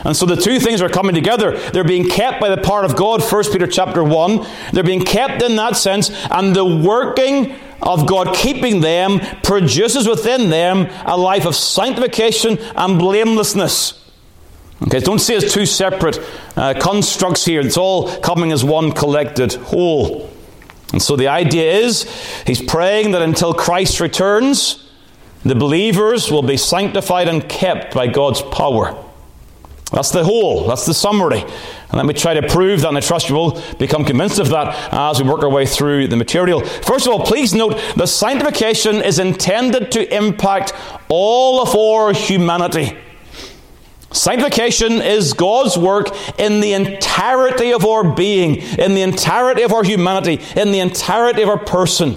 And 0.05 0.17
so 0.17 0.25
the 0.25 0.35
two 0.35 0.59
things 0.59 0.81
are 0.81 0.89
coming 0.89 1.15
together. 1.15 1.57
They're 1.69 1.83
being 1.83 2.09
kept 2.09 2.41
by 2.41 2.49
the 2.49 2.61
power 2.61 2.83
of 2.83 2.95
God, 2.95 3.21
1 3.21 3.43
Peter 3.51 3.67
chapter 3.67 4.03
1. 4.03 4.45
They're 4.73 4.83
being 4.83 5.05
kept 5.05 5.41
in 5.41 5.55
that 5.55 5.77
sense, 5.77 6.09
and 6.31 6.55
the 6.55 6.65
working 6.65 7.55
of 7.81 8.07
God 8.07 8.35
keeping 8.35 8.81
them 8.81 9.19
produces 9.43 10.07
within 10.07 10.49
them 10.49 10.87
a 11.05 11.17
life 11.17 11.45
of 11.45 11.55
sanctification 11.55 12.57
and 12.75 12.97
blamelessness. 12.97 13.99
Okay, 14.83 14.99
don't 14.99 15.19
see 15.19 15.35
as 15.35 15.53
two 15.53 15.65
separate 15.65 16.19
uh, 16.57 16.73
constructs 16.79 17.45
here. 17.45 17.61
It's 17.61 17.77
all 17.77 18.17
coming 18.19 18.51
as 18.51 18.63
one 18.63 18.91
collected 18.91 19.53
whole. 19.53 20.29
And 20.91 21.01
so 21.01 21.15
the 21.15 21.29
idea 21.29 21.71
is, 21.71 22.03
he's 22.45 22.61
praying 22.61 23.11
that 23.11 23.21
until 23.21 23.53
Christ 23.53 23.99
returns, 23.99 24.89
the 25.43 25.55
believers 25.55 26.31
will 26.31 26.41
be 26.41 26.57
sanctified 26.57 27.27
and 27.27 27.47
kept 27.47 27.93
by 27.93 28.07
God's 28.07 28.41
power. 28.41 29.02
That's 29.93 30.09
the 30.09 30.23
whole, 30.23 30.67
that's 30.67 30.87
the 30.87 30.93
summary. 30.93 31.41
And 31.41 31.93
let 31.93 32.07
me 32.07 32.15
try 32.15 32.33
to 32.33 32.47
prove 32.47 32.81
that, 32.81 32.87
and 32.87 32.97
I 32.97 33.01
trust 33.01 33.29
you 33.29 33.35
will 33.35 33.61
become 33.77 34.03
convinced 34.03 34.39
of 34.39 34.49
that 34.49 34.91
as 34.91 35.21
we 35.21 35.29
work 35.29 35.43
our 35.43 35.49
way 35.49 35.67
through 35.67 36.07
the 36.07 36.15
material. 36.15 36.61
First 36.61 37.05
of 37.05 37.13
all, 37.13 37.23
please 37.23 37.53
note 37.53 37.79
that 37.95 38.07
sanctification 38.07 38.95
is 38.95 39.19
intended 39.19 39.91
to 39.91 40.15
impact 40.15 40.73
all 41.09 41.61
of 41.61 41.75
our 41.75 42.11
humanity. 42.11 42.97
Sanctification 44.11 44.93
is 44.93 45.33
God's 45.33 45.77
work 45.77 46.07
in 46.39 46.59
the 46.59 46.73
entirety 46.73 47.71
of 47.71 47.85
our 47.85 48.03
being, 48.03 48.55
in 48.79 48.95
the 48.95 49.01
entirety 49.01 49.61
of 49.61 49.73
our 49.73 49.83
humanity, 49.83 50.39
in 50.55 50.71
the 50.71 50.79
entirety 50.79 51.43
of 51.43 51.49
our 51.49 51.59
person. 51.59 52.11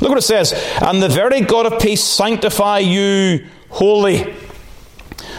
Look 0.00 0.10
what 0.10 0.18
it 0.18 0.22
says. 0.22 0.52
And 0.80 1.02
the 1.02 1.08
very 1.08 1.40
God 1.40 1.66
of 1.66 1.80
peace 1.80 2.04
sanctify 2.04 2.78
you 2.78 3.48
wholly. 3.70 4.34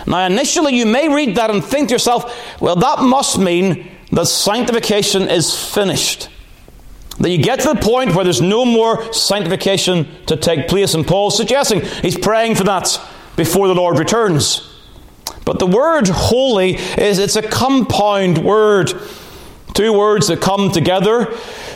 Now, 0.09 0.25
initially, 0.25 0.75
you 0.75 0.87
may 0.87 1.07
read 1.07 1.35
that 1.35 1.51
and 1.51 1.63
think 1.63 1.89
to 1.89 1.95
yourself, 1.95 2.59
well, 2.59 2.75
that 2.75 3.03
must 3.03 3.37
mean 3.37 3.87
that 4.11 4.25
sanctification 4.25 5.29
is 5.29 5.55
finished. 5.55 6.29
That 7.19 7.29
you 7.29 7.37
get 7.37 7.59
to 7.59 7.73
the 7.73 7.79
point 7.79 8.15
where 8.15 8.23
there's 8.23 8.41
no 8.41 8.65
more 8.65 9.13
sanctification 9.13 10.07
to 10.25 10.35
take 10.35 10.67
place. 10.67 10.95
And 10.95 11.05
Paul's 11.05 11.37
suggesting 11.37 11.81
he's 12.01 12.17
praying 12.17 12.55
for 12.55 12.63
that 12.63 12.99
before 13.35 13.67
the 13.67 13.75
Lord 13.75 13.99
returns. 13.99 14.65
But 15.45 15.59
the 15.59 15.67
word 15.67 16.07
wholly 16.07 16.75
is 16.75 17.19
it's 17.19 17.35
a 17.35 17.41
compound 17.41 18.39
word. 18.39 18.91
Two 19.75 19.93
words 19.93 20.27
that 20.27 20.41
come 20.41 20.71
together. 20.71 21.31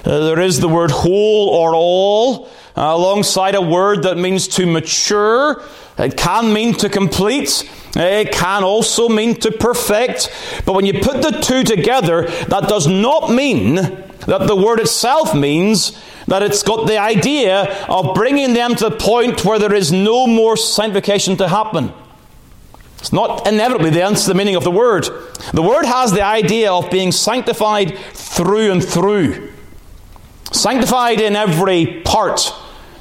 Uh, 0.05 0.19
there 0.19 0.39
is 0.39 0.59
the 0.59 0.67
word 0.67 0.89
whole 0.89 1.49
or 1.49 1.75
all 1.75 2.47
uh, 2.75 2.81
alongside 2.81 3.53
a 3.53 3.61
word 3.61 4.03
that 4.03 4.17
means 4.17 4.47
to 4.47 4.65
mature. 4.65 5.61
It 5.97 6.17
can 6.17 6.53
mean 6.53 6.73
to 6.75 6.89
complete. 6.89 7.69
It 7.95 8.31
can 8.31 8.63
also 8.63 9.07
mean 9.07 9.35
to 9.41 9.51
perfect. 9.51 10.31
But 10.65 10.73
when 10.73 10.85
you 10.85 10.93
put 10.93 11.21
the 11.21 11.39
two 11.39 11.63
together, 11.63 12.27
that 12.47 12.67
does 12.67 12.87
not 12.87 13.31
mean 13.31 13.75
that 13.75 14.47
the 14.47 14.55
word 14.55 14.79
itself 14.79 15.35
means 15.35 16.01
that 16.27 16.41
it's 16.41 16.63
got 16.63 16.87
the 16.87 16.97
idea 16.97 17.85
of 17.87 18.15
bringing 18.15 18.53
them 18.53 18.75
to 18.75 18.89
the 18.89 18.95
point 18.95 19.43
where 19.45 19.59
there 19.59 19.73
is 19.73 19.91
no 19.91 20.25
more 20.25 20.57
sanctification 20.57 21.37
to 21.37 21.47
happen. 21.47 21.93
It's 22.97 23.11
not 23.11 23.45
inevitably 23.45 23.89
the 23.89 24.03
answer, 24.03 24.29
the 24.29 24.37
meaning 24.37 24.55
of 24.55 24.63
the 24.63 24.71
word. 24.71 25.09
The 25.53 25.61
word 25.61 25.85
has 25.85 26.13
the 26.13 26.23
idea 26.23 26.71
of 26.71 26.89
being 26.89 27.11
sanctified 27.11 27.97
through 28.13 28.71
and 28.71 28.83
through. 28.83 29.51
Sanctified 30.53 31.19
in 31.19 31.35
every 31.35 32.01
part. 32.05 32.53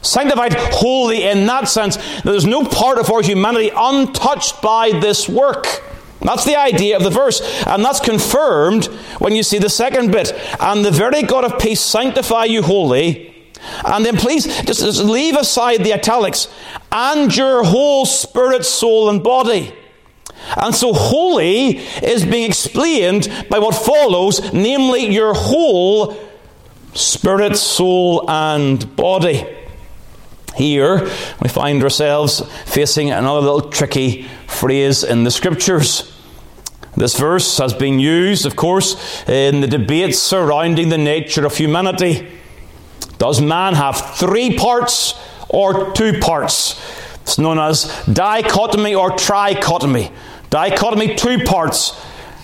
Sanctified 0.03 0.53
wholly 0.55 1.23
in 1.23 1.47
that 1.47 1.69
sense 1.69 1.97
there's 2.23 2.45
no 2.45 2.65
part 2.65 2.99
of 2.99 3.11
our 3.11 3.23
humanity 3.23 3.71
untouched 3.75 4.61
by 4.61 4.91
this 5.01 5.29
work. 5.29 5.83
That's 6.21 6.45
the 6.45 6.57
idea 6.57 6.97
of 6.97 7.03
the 7.03 7.11
verse. 7.11 7.41
And 7.67 7.85
that's 7.85 8.01
confirmed 8.01 8.87
when 9.19 9.35
you 9.35 9.43
see 9.43 9.59
the 9.59 9.71
second 9.71 10.13
bit. 10.13 10.33
And 10.61 10.85
the 10.85 10.91
very 10.91 11.23
God 11.23 11.45
of 11.45 11.59
peace 11.59 11.81
sanctify 11.81 12.45
you 12.45 12.63
wholly. 12.63 13.29
And 13.85 14.05
then 14.05 14.17
please 14.17 14.45
just, 14.63 14.81
just 14.81 15.03
leave 15.03 15.37
aside 15.37 15.85
the 15.85 15.95
italics. 15.95 16.49
And 16.91 17.35
your 17.37 17.65
whole 17.65 18.05
spirit, 18.05 18.65
soul, 18.65 19.09
and 19.09 19.23
body. 19.23 19.73
And 20.57 20.75
so 20.75 20.93
wholly 20.93 21.79
is 22.03 22.25
being 22.25 22.49
explained 22.49 23.33
by 23.49 23.59
what 23.59 23.75
follows, 23.75 24.53
namely 24.53 25.07
your 25.07 25.35
whole 25.35 26.17
spirit, 26.95 27.57
soul, 27.57 28.29
and 28.29 28.95
body. 28.97 29.47
Here, 30.57 31.09
we 31.41 31.49
find 31.49 31.83
ourselves 31.83 32.43
facing 32.67 33.11
another 33.11 33.41
little 33.41 33.71
tricky 33.71 34.29
phrase 34.47 35.03
in 35.03 35.25
the 35.25 35.31
scriptures. 35.31 36.13
This 36.97 37.19
verse 37.19 37.59
has 37.59 37.73
been 37.73 37.99
used, 37.99 38.45
of 38.45 38.55
course, 38.55 39.27
in 39.29 39.61
the 39.61 39.67
debates 39.67 40.19
surrounding 40.19 40.91
the 40.91 40.99
nature 40.99 41.47
of 41.47 41.57
humanity. 41.57 42.29
Does 43.19 43.41
man 43.41 43.75
have 43.75 44.17
three 44.17 44.57
parts 44.57 45.15
or 45.49 45.93
two 45.93 46.21
parts? 46.21 46.81
It's 47.23 47.39
known 47.39 47.59
as 47.59 47.85
dichotomy 48.13 48.95
or 48.95 49.13
trichotomy. 49.13 50.13
Dichotomy, 50.51 51.15
two 51.15 51.39
parts 51.45 51.99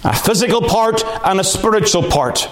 a 0.05 0.15
physical 0.15 0.63
part 0.63 1.03
and 1.25 1.41
a 1.41 1.45
spiritual 1.45 2.05
part. 2.05 2.49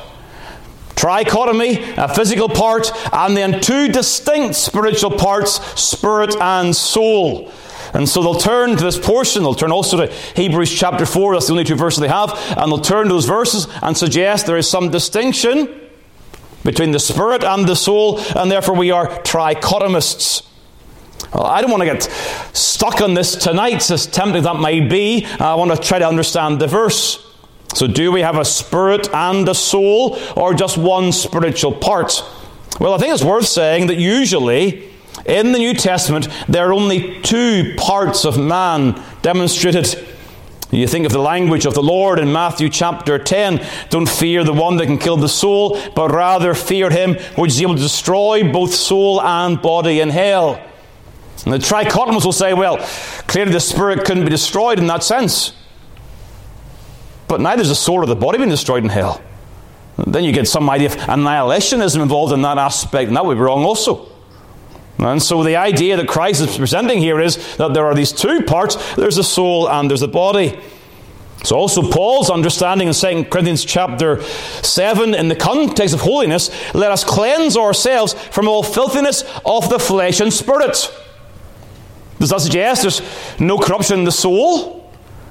Trichotomy, 0.97 1.97
a 1.97 2.13
physical 2.13 2.49
part, 2.49 2.91
and 3.13 3.37
then 3.37 3.61
two 3.61 3.89
distinct 3.89 4.57
spiritual 4.57 5.13
parts, 5.13 5.61
spirit 5.81 6.35
and 6.41 6.75
soul. 6.75 7.53
And 7.95 8.09
so 8.09 8.23
they'll 8.23 8.35
turn 8.35 8.77
to 8.77 8.85
this 8.85 8.99
portion, 8.99 9.43
they'll 9.43 9.55
turn 9.55 9.73
also 9.73 10.07
to 10.07 10.13
Hebrews 10.35 10.73
chapter 10.73 11.07
4, 11.07 11.35
that's 11.35 11.47
the 11.47 11.53
only 11.53 11.65
two 11.65 11.77
verses 11.77 12.01
they 12.01 12.09
have, 12.09 12.33
and 12.57 12.71
they'll 12.71 12.81
turn 12.81 13.05
to 13.05 13.15
those 13.15 13.27
verses 13.27 13.69
and 13.83 13.97
suggest 13.97 14.47
there 14.47 14.57
is 14.57 14.69
some 14.69 14.91
distinction 14.91 15.81
between 16.65 16.91
the 16.91 16.99
spirit 16.99 17.45
and 17.45 17.67
the 17.67 17.77
soul, 17.77 18.21
and 18.35 18.51
therefore 18.51 18.75
we 18.75 18.91
are 18.91 19.07
trichotomists. 19.23 20.47
Well, 21.33 21.45
I 21.45 21.61
don't 21.61 21.71
want 21.71 21.83
to 21.83 21.87
get 21.87 22.03
stuck 22.55 23.01
on 23.01 23.15
this 23.15 23.37
tonight, 23.37 23.91
as 23.91 24.07
tempting 24.07 24.43
that 24.45 24.57
might 24.57 24.89
be. 24.91 25.27
I 25.39 25.55
want 25.55 25.71
to 25.71 25.77
try 25.77 25.99
to 25.99 26.07
understand 26.09 26.61
the 26.61 26.67
verse. 26.67 27.26
So, 27.75 27.87
do 27.87 28.11
we 28.11 28.23
have 28.23 28.37
a 28.37 28.45
spirit 28.45 29.09
and 29.13 29.49
a 29.49 29.55
soul, 29.55 30.19
or 30.35 30.55
just 30.55 30.79
one 30.79 31.13
spiritual 31.13 31.73
part? 31.73 32.23
Well, 32.81 32.95
I 32.95 32.99
think 32.99 33.13
it's 33.13 33.25
worth 33.25 33.47
saying 33.47 33.87
that 33.89 33.97
usually 33.97 34.91
in 35.25 35.53
the 35.53 35.59
New 35.59 35.75
Testament 35.75 36.29
there 36.49 36.69
are 36.69 36.73
only 36.73 37.21
two 37.23 37.75
parts 37.77 38.25
of 38.25 38.39
man 38.39 39.03
demonstrated. 39.23 40.07
You 40.71 40.87
think 40.87 41.07
of 41.07 41.13
the 41.13 41.21
language 41.21 41.65
of 41.65 41.75
the 41.75 41.83
Lord 41.83 42.19
in 42.19 42.33
Matthew 42.33 42.69
chapter 42.69 43.19
10. 43.19 43.65
Don't 43.89 44.09
fear 44.09 44.45
the 44.45 44.53
one 44.53 44.77
that 44.77 44.87
can 44.87 44.99
kill 44.99 45.17
the 45.17 45.29
soul, 45.29 45.81
but 45.95 46.11
rather 46.11 46.55
fear 46.55 46.91
him 46.91 47.15
which 47.37 47.53
is 47.53 47.63
able 47.63 47.77
to 47.77 47.83
destroy 47.83 48.51
both 48.53 48.75
soul 48.75 49.23
and 49.23 49.63
body 49.63 50.01
in 50.01 50.11
hell. 50.11 50.61
And 51.45 51.55
the 51.55 51.59
trichotomists 51.59 52.25
will 52.25 52.33
say, 52.33 52.53
well, 52.53 52.79
clearly 53.27 53.53
the 53.53 53.61
spirit 53.61 54.05
couldn't 54.05 54.25
be 54.25 54.31
destroyed 54.31 54.79
in 54.79 54.87
that 54.89 55.05
sense. 55.05 55.53
But 57.29 57.41
neither 57.41 57.63
is 57.63 57.69
the 57.69 57.75
soul 57.75 57.97
or 57.97 58.07
the 58.07 58.17
body 58.17 58.39
being 58.39 58.51
destroyed 58.51 58.85
in 58.85 58.89
hell. 58.89 59.21
Then 60.07 60.25
you 60.25 60.33
get 60.33 60.47
some 60.47 60.69
idea 60.69 60.89
of 60.89 60.97
annihilationism 60.97 62.03
involved 62.03 62.33
in 62.33 62.43
that 62.43 62.59
aspect, 62.59 63.09
and 63.09 63.17
that 63.17 63.25
would 63.25 63.37
be 63.37 63.41
wrong 63.41 63.65
also. 63.65 64.09
And 64.99 65.23
so 65.23 65.43
the 65.43 65.57
idea 65.57 65.97
that 65.97 66.09
Christ 66.09 66.41
is 66.41 66.57
presenting 66.57 66.99
here 66.99 67.21
is 67.21 67.57
that 67.57 67.75
there 67.75 67.85
are 67.85 67.95
these 67.95 68.13
two 68.13 68.43
parts 68.43 68.95
there's 68.95 69.17
the 69.17 69.25
soul 69.25 69.69
and 69.69 69.91
there's 69.91 70.01
the 70.01 70.09
body. 70.09 70.59
It's 71.41 71.53
also 71.53 71.83
Paul's 71.91 72.31
understanding 72.31 72.89
in 72.89 72.95
2 72.95 73.25
Corinthians 73.25 73.65
chapter 73.65 74.23
7 74.23 75.15
in 75.15 75.29
the 75.29 75.37
context 75.37 75.95
of 75.95 76.01
holiness 76.01 76.51
let 76.75 76.91
us 76.91 77.05
cleanse 77.05 77.57
ourselves 77.57 78.15
from 78.15 78.49
all 78.49 78.63
filthiness 78.63 79.23
of 79.45 79.69
the 79.69 79.79
flesh 79.79 80.21
and 80.21 80.33
spirit. 80.33 80.91
Does 82.19 82.31
that 82.31 82.41
suggest 82.41 82.83
there's 82.83 83.03
no 83.39 83.59
corruption 83.59 83.99
in 83.99 84.05
the 84.05 84.13
soul? 84.13 84.86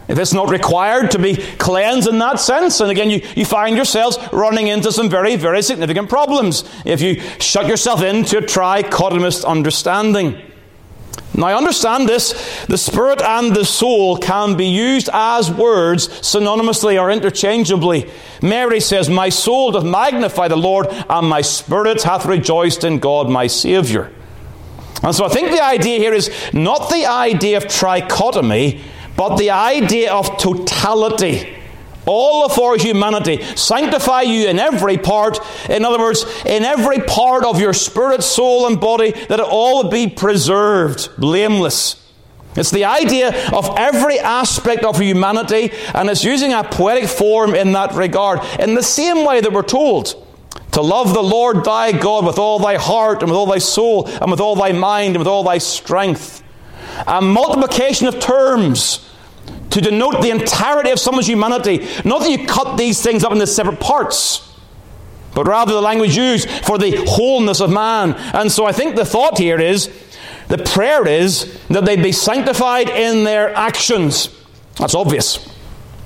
If 0.08 0.20
it's 0.20 0.34
not 0.34 0.50
required 0.50 1.12
to 1.12 1.20
be 1.20 1.36
cleansed 1.36 2.08
in 2.08 2.20
that 2.20 2.40
sense, 2.40 2.80
and 2.80 2.92
again, 2.92 3.10
you, 3.10 3.22
you 3.36 3.44
find 3.44 3.76
yourselves 3.76 4.20
running 4.32 4.68
into 4.68 4.92
some 4.92 5.10
very, 5.10 5.36
very 5.36 5.64
significant 5.64 6.10
problems 6.10 6.64
if 6.86 7.02
you 7.02 7.20
shut 7.40 7.68
yourself 7.68 8.04
into 8.04 8.38
a 8.38 8.42
trichotomist 8.42 9.46
understanding. 9.46 10.40
Now, 11.38 11.58
understand 11.58 12.08
this. 12.08 12.66
The 12.68 12.78
spirit 12.78 13.22
and 13.22 13.54
the 13.54 13.66
soul 13.66 14.18
can 14.18 14.56
be 14.56 14.68
used 14.68 15.10
as 15.12 15.52
words 15.52 16.08
synonymously 16.08 17.02
or 17.02 17.12
interchangeably. 17.12 18.10
Mary 18.42 18.80
says, 18.80 19.10
My 19.10 19.30
soul 19.30 19.72
doth 19.72 19.84
magnify 19.84 20.48
the 20.48 20.56
Lord, 20.56 20.88
and 21.10 21.28
my 21.28 21.42
spirit 21.42 22.04
hath 22.04 22.26
rejoiced 22.26 22.84
in 22.84 23.00
God 23.00 23.30
my 23.30 23.48
Saviour. 23.48 24.12
And 25.04 25.14
so 25.14 25.26
I 25.26 25.30
think 25.30 25.52
the 25.52 25.64
idea 25.64 26.00
here 26.00 26.14
is 26.14 26.32
not 26.54 26.90
the 26.90 27.06
idea 27.06 27.58
of 27.58 27.66
trichotomy, 27.66 28.82
but 29.16 29.38
the 29.38 29.52
idea 29.52 30.14
of 30.14 30.38
totality. 30.38 31.52
All 32.08 32.46
of 32.46 32.60
our 32.60 32.78
humanity. 32.78 33.42
Sanctify 33.56 34.22
you 34.24 34.48
in 34.48 34.60
every 34.60 34.98
part. 34.98 35.40
In 35.70 35.84
other 35.84 35.98
words, 35.98 36.24
in 36.46 36.64
every 36.64 37.00
part 37.00 37.44
of 37.44 37.60
your 37.60 37.74
spirit, 37.74 38.22
soul, 38.22 38.68
and 38.68 38.80
body, 38.80 39.12
that 39.12 39.40
it 39.40 39.48
all 39.48 39.90
be 39.90 40.08
preserved, 40.08 41.10
blameless. 41.18 42.02
It's 42.56 42.72
the 42.72 42.86
idea 42.86 43.50
of 43.52 43.74
every 43.76 44.20
aspect 44.20 44.84
of 44.84 45.00
humanity, 45.00 45.72
and 45.94 46.10
it's 46.10 46.24
using 46.24 46.54
a 46.54 46.64
poetic 46.64 47.10
form 47.10 47.56
in 47.56 47.74
that 47.74 47.96
regard. 47.96 48.40
In 48.60 48.76
the 48.76 48.84
same 48.84 49.26
way 49.26 49.42
that 49.42 49.52
we're 49.52 49.64
told 49.64 50.14
to 50.72 50.82
love 50.82 51.14
the 51.14 51.24
Lord 51.24 51.66
thy 51.66 51.92
God 51.92 52.26
with 52.26 52.38
all 52.38 52.60
thy 52.60 52.76
heart, 52.76 53.24
and 53.24 53.32
with 53.32 53.38
all 53.38 53.48
thy 53.48 53.58
soul, 53.58 54.08
and 54.08 54.30
with 54.30 54.40
all 54.40 54.56
thy 54.56 54.72
mind, 54.74 55.16
and 55.16 55.18
with 55.18 55.28
all 55.28 55.44
thy 55.44 55.58
strength. 55.58 56.44
A 57.08 57.22
multiplication 57.22 58.08
of 58.08 58.20
terms 58.20 59.10
to 59.72 59.82
denote 59.82 60.22
the 60.22 60.30
entirety 60.30 60.90
of 60.92 61.00
someone's 61.00 61.28
humanity. 61.28 61.88
Not 62.06 62.22
that 62.22 62.30
you 62.30 62.48
cut 62.48 62.78
these 62.78 63.02
things 63.02 63.24
up 63.24 63.32
into 63.32 63.46
separate 63.48 63.80
parts, 63.80 64.54
but 65.34 65.48
rather 65.48 65.74
the 65.74 65.82
language 65.82 66.16
used 66.16 66.50
for 66.50 66.78
the 66.78 67.04
wholeness 67.06 67.60
of 67.60 67.70
man. 67.70 68.14
And 68.34 68.52
so 68.52 68.66
I 68.66 68.72
think 68.72 68.96
the 68.96 69.06
thought 69.06 69.38
here 69.38 69.60
is 69.60 69.90
the 70.48 70.58
prayer 70.60 71.08
is 71.08 71.60
that 71.68 71.86
they 71.86 71.98
be 71.98 72.12
sanctified 72.12 72.90
in 72.90 73.24
their 73.26 73.54
actions. 73.54 74.30
That's 74.78 74.96
obvious. 74.96 75.46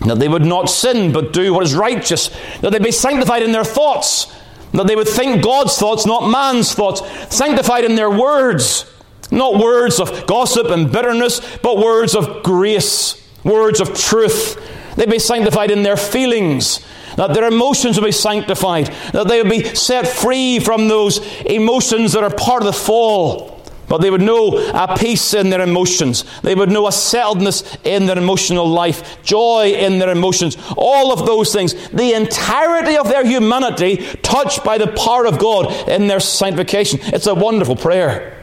That 0.01 0.17
they 0.17 0.27
would 0.27 0.45
not 0.45 0.69
sin 0.69 1.11
but 1.11 1.33
do 1.33 1.53
what 1.53 1.63
is 1.63 1.75
righteous. 1.75 2.29
That 2.61 2.71
they 2.71 2.79
be 2.79 2.91
sanctified 2.91 3.43
in 3.43 3.51
their 3.51 3.65
thoughts. 3.65 4.33
That 4.73 4.87
they 4.87 4.95
would 4.95 5.07
think 5.07 5.43
God's 5.43 5.77
thoughts, 5.77 6.05
not 6.05 6.29
man's 6.29 6.73
thoughts. 6.73 7.01
Sanctified 7.35 7.83
in 7.83 7.95
their 7.95 8.09
words. 8.09 8.85
Not 9.31 9.59
words 9.59 9.99
of 9.99 10.25
gossip 10.27 10.67
and 10.67 10.91
bitterness, 10.91 11.39
but 11.61 11.77
words 11.77 12.15
of 12.15 12.43
grace 12.43 13.19
words 13.43 13.79
of 13.79 13.97
truth. 13.97 14.57
They'd 14.95 15.09
be 15.09 15.19
sanctified 15.19 15.71
in 15.71 15.83
their 15.83 15.97
feelings, 15.97 16.85
that 17.15 17.33
their 17.33 17.47
emotions 17.47 17.97
would 17.97 18.05
be 18.05 18.11
sanctified, 18.11 18.87
that 19.13 19.27
they 19.27 19.41
would 19.41 19.51
be 19.51 19.63
set 19.75 20.07
free 20.07 20.59
from 20.59 20.87
those 20.87 21.19
emotions 21.43 22.13
that 22.13 22.23
are 22.23 22.35
part 22.35 22.61
of 22.61 22.67
the 22.67 22.73
fall. 22.73 23.55
But 23.87 24.01
they 24.01 24.11
would 24.11 24.21
know 24.21 24.49
a 24.71 24.95
peace 24.95 25.33
in 25.33 25.49
their 25.49 25.61
emotions. 25.61 26.23
They 26.43 26.53
would 26.53 26.69
know 26.69 26.85
a 26.85 26.91
settledness 26.91 27.75
in 27.83 28.05
their 28.05 28.19
emotional 28.19 28.67
life, 28.67 29.23
joy 29.23 29.73
in 29.75 29.97
their 29.97 30.11
emotions, 30.11 30.57
all 30.77 31.11
of 31.11 31.25
those 31.25 31.51
things. 31.51 31.73
The 31.89 32.13
entirety 32.13 32.97
of 32.97 33.07
their 33.07 33.25
humanity 33.25 33.97
touched 34.21 34.63
by 34.63 34.77
the 34.77 34.87
power 34.87 35.25
of 35.25 35.39
God 35.39 35.89
in 35.89 36.05
their 36.05 36.19
sanctification. 36.19 36.99
It's 37.01 37.25
a 37.25 37.33
wonderful 37.33 37.75
prayer. 37.75 38.38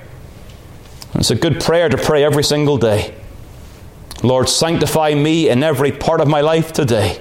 It's 1.14 1.30
a 1.30 1.34
good 1.34 1.60
prayer 1.60 1.88
to 1.88 1.96
pray 1.96 2.24
every 2.24 2.44
single 2.44 2.76
day. 2.76 3.14
Lord, 4.22 4.48
sanctify 4.48 5.14
me 5.14 5.48
in 5.48 5.62
every 5.62 5.92
part 5.92 6.20
of 6.20 6.28
my 6.28 6.40
life 6.40 6.72
today. 6.72 7.20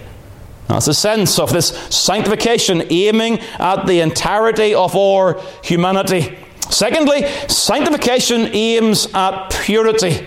That's 0.68 0.88
the 0.88 0.94
sense 0.94 1.38
of 1.38 1.52
this 1.52 1.68
sanctification 1.94 2.84
aiming 2.90 3.40
at 3.60 3.86
the 3.86 4.00
entirety 4.00 4.74
of 4.74 4.96
our 4.96 5.40
humanity. 5.64 6.38
Secondly, 6.70 7.28
sanctification 7.48 8.48
aims 8.54 9.08
at 9.14 9.50
purity. 9.52 10.26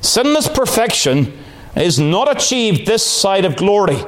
Sinless 0.00 0.48
perfection 0.48 1.36
is 1.76 1.98
not 1.98 2.34
achieved 2.34 2.86
this 2.86 3.06
side 3.06 3.44
of 3.44 3.56
glory. 3.56 3.98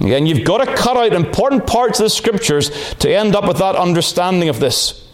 Again, 0.00 0.26
you've 0.26 0.44
got 0.44 0.58
to 0.58 0.74
cut 0.76 0.96
out 0.96 1.12
important 1.12 1.66
parts 1.66 1.98
of 1.98 2.04
the 2.04 2.10
scriptures 2.10 2.94
to 2.96 3.12
end 3.12 3.34
up 3.34 3.48
with 3.48 3.58
that 3.58 3.74
understanding 3.74 4.48
of 4.48 4.60
this. 4.60 5.07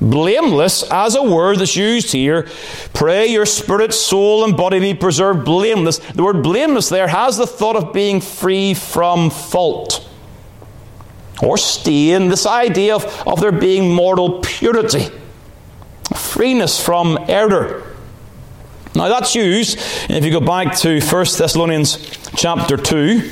Blameless, 0.00 0.82
as 0.90 1.14
a 1.14 1.22
word 1.22 1.58
that's 1.58 1.76
used 1.76 2.12
here, 2.12 2.48
pray 2.92 3.26
your 3.26 3.46
spirit, 3.46 3.94
soul, 3.94 4.44
and 4.44 4.56
body 4.56 4.80
be 4.80 4.94
preserved 4.94 5.44
blameless. 5.44 5.98
The 5.98 6.22
word 6.22 6.42
blameless 6.42 6.88
there 6.88 7.08
has 7.08 7.36
the 7.36 7.46
thought 7.46 7.76
of 7.76 7.92
being 7.92 8.20
free 8.20 8.74
from 8.74 9.30
fault 9.30 10.06
or 11.42 11.56
stain, 11.56 12.28
this 12.28 12.46
idea 12.46 12.94
of, 12.94 13.04
of 13.26 13.40
there 13.40 13.52
being 13.52 13.92
mortal 13.92 14.40
purity, 14.40 15.08
freeness 16.14 16.82
from 16.82 17.18
error. 17.28 17.82
Now 18.94 19.08
that's 19.08 19.34
used, 19.34 19.78
if 20.08 20.24
you 20.24 20.30
go 20.30 20.40
back 20.40 20.76
to 20.78 21.00
1 21.00 21.00
Thessalonians 21.00 21.96
chapter 22.36 22.76
2, 22.76 23.30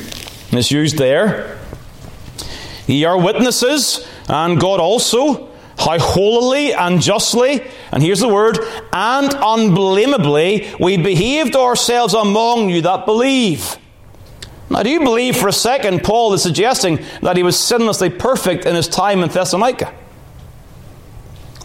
it's 0.52 0.70
used 0.70 0.98
there. 0.98 1.58
Ye 2.86 3.04
are 3.04 3.18
witnesses, 3.18 4.06
and 4.28 4.60
God 4.60 4.80
also 4.80 5.51
how 5.84 5.98
holily 5.98 6.72
and 6.72 7.00
justly, 7.00 7.62
and 7.90 8.02
here's 8.02 8.20
the 8.20 8.28
word, 8.28 8.58
and 8.92 9.34
unblameably 9.34 10.74
we 10.80 10.96
behaved 10.96 11.56
ourselves 11.56 12.14
among 12.14 12.70
you 12.70 12.82
that 12.82 13.06
believe. 13.06 13.76
Now, 14.70 14.82
do 14.82 14.90
you 14.90 15.00
believe 15.00 15.36
for 15.36 15.48
a 15.48 15.52
second 15.52 16.02
Paul 16.02 16.32
is 16.32 16.42
suggesting 16.42 16.98
that 17.20 17.36
he 17.36 17.42
was 17.42 17.56
sinlessly 17.56 18.16
perfect 18.16 18.64
in 18.64 18.74
his 18.74 18.88
time 18.88 19.22
in 19.22 19.28
Thessalonica? 19.28 19.94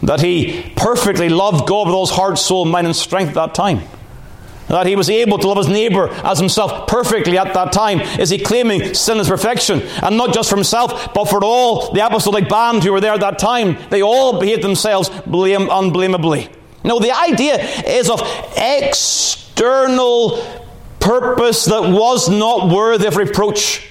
That 0.02 0.20
he 0.20 0.72
perfectly 0.76 1.28
loved 1.28 1.66
God 1.66 1.86
with 1.86 1.94
all 1.94 2.06
his 2.06 2.14
heart, 2.14 2.38
soul, 2.38 2.66
mind, 2.66 2.86
and 2.86 2.94
strength 2.94 3.30
at 3.30 3.34
that 3.34 3.54
time? 3.54 3.80
That 4.68 4.86
he 4.86 4.96
was 4.96 5.10
able 5.10 5.38
to 5.38 5.48
love 5.48 5.58
his 5.58 5.68
neighbor 5.68 6.08
as 6.24 6.38
himself 6.38 6.86
perfectly 6.86 7.38
at 7.38 7.54
that 7.54 7.72
time. 7.72 8.00
Is 8.20 8.30
he 8.30 8.38
claiming 8.38 8.80
sin 8.80 8.94
sinless 8.94 9.28
perfection? 9.28 9.82
And 10.02 10.16
not 10.16 10.32
just 10.34 10.50
for 10.50 10.56
himself, 10.56 11.12
but 11.14 11.24
for 11.26 11.42
all 11.42 11.92
the 11.92 12.04
apostolic 12.04 12.48
band 12.48 12.84
who 12.84 12.92
were 12.92 13.00
there 13.00 13.14
at 13.14 13.20
that 13.20 13.38
time. 13.38 13.78
They 13.90 14.02
all 14.02 14.38
behaved 14.38 14.62
themselves 14.62 15.10
blame, 15.26 15.68
unblameably. 15.70 16.48
No, 16.84 16.98
the 16.98 17.12
idea 17.12 17.56
is 17.86 18.08
of 18.08 18.20
external 18.56 20.38
purpose 21.00 21.64
that 21.66 21.90
was 21.90 22.28
not 22.28 22.68
worthy 22.72 23.06
of 23.06 23.16
reproach. 23.16 23.86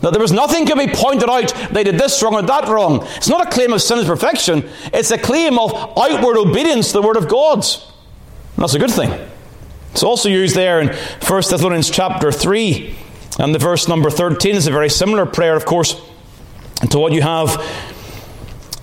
That 0.00 0.12
there 0.12 0.22
was 0.22 0.30
nothing 0.30 0.64
can 0.64 0.78
be 0.78 0.86
pointed 0.92 1.28
out, 1.28 1.52
they 1.72 1.82
did 1.82 1.98
this 1.98 2.22
wrong 2.22 2.34
or 2.34 2.42
that 2.42 2.68
wrong. 2.68 3.04
It's 3.16 3.28
not 3.28 3.48
a 3.48 3.50
claim 3.50 3.72
of 3.72 3.82
sin 3.82 3.98
sinless 3.98 4.06
perfection, 4.06 4.68
it's 4.92 5.10
a 5.10 5.18
claim 5.18 5.58
of 5.58 5.72
outward 5.98 6.36
obedience 6.36 6.88
to 6.88 6.92
the 6.94 7.02
Word 7.02 7.16
of 7.16 7.28
God. 7.28 7.56
And 7.56 8.62
that's 8.62 8.74
a 8.74 8.78
good 8.78 8.92
thing. 8.92 9.10
It's 9.92 10.02
also 10.02 10.28
used 10.28 10.54
there 10.54 10.80
in 10.80 10.88
1 10.88 10.96
Thessalonians 11.26 11.90
chapter 11.90 12.30
3 12.30 12.96
and 13.38 13.54
the 13.54 13.58
verse 13.58 13.86
number 13.86 14.10
13 14.10 14.56
is 14.56 14.66
a 14.66 14.72
very 14.72 14.90
similar 14.90 15.24
prayer, 15.24 15.54
of 15.54 15.64
course, 15.64 16.00
to 16.90 16.98
what 16.98 17.12
you 17.12 17.22
have. 17.22 17.56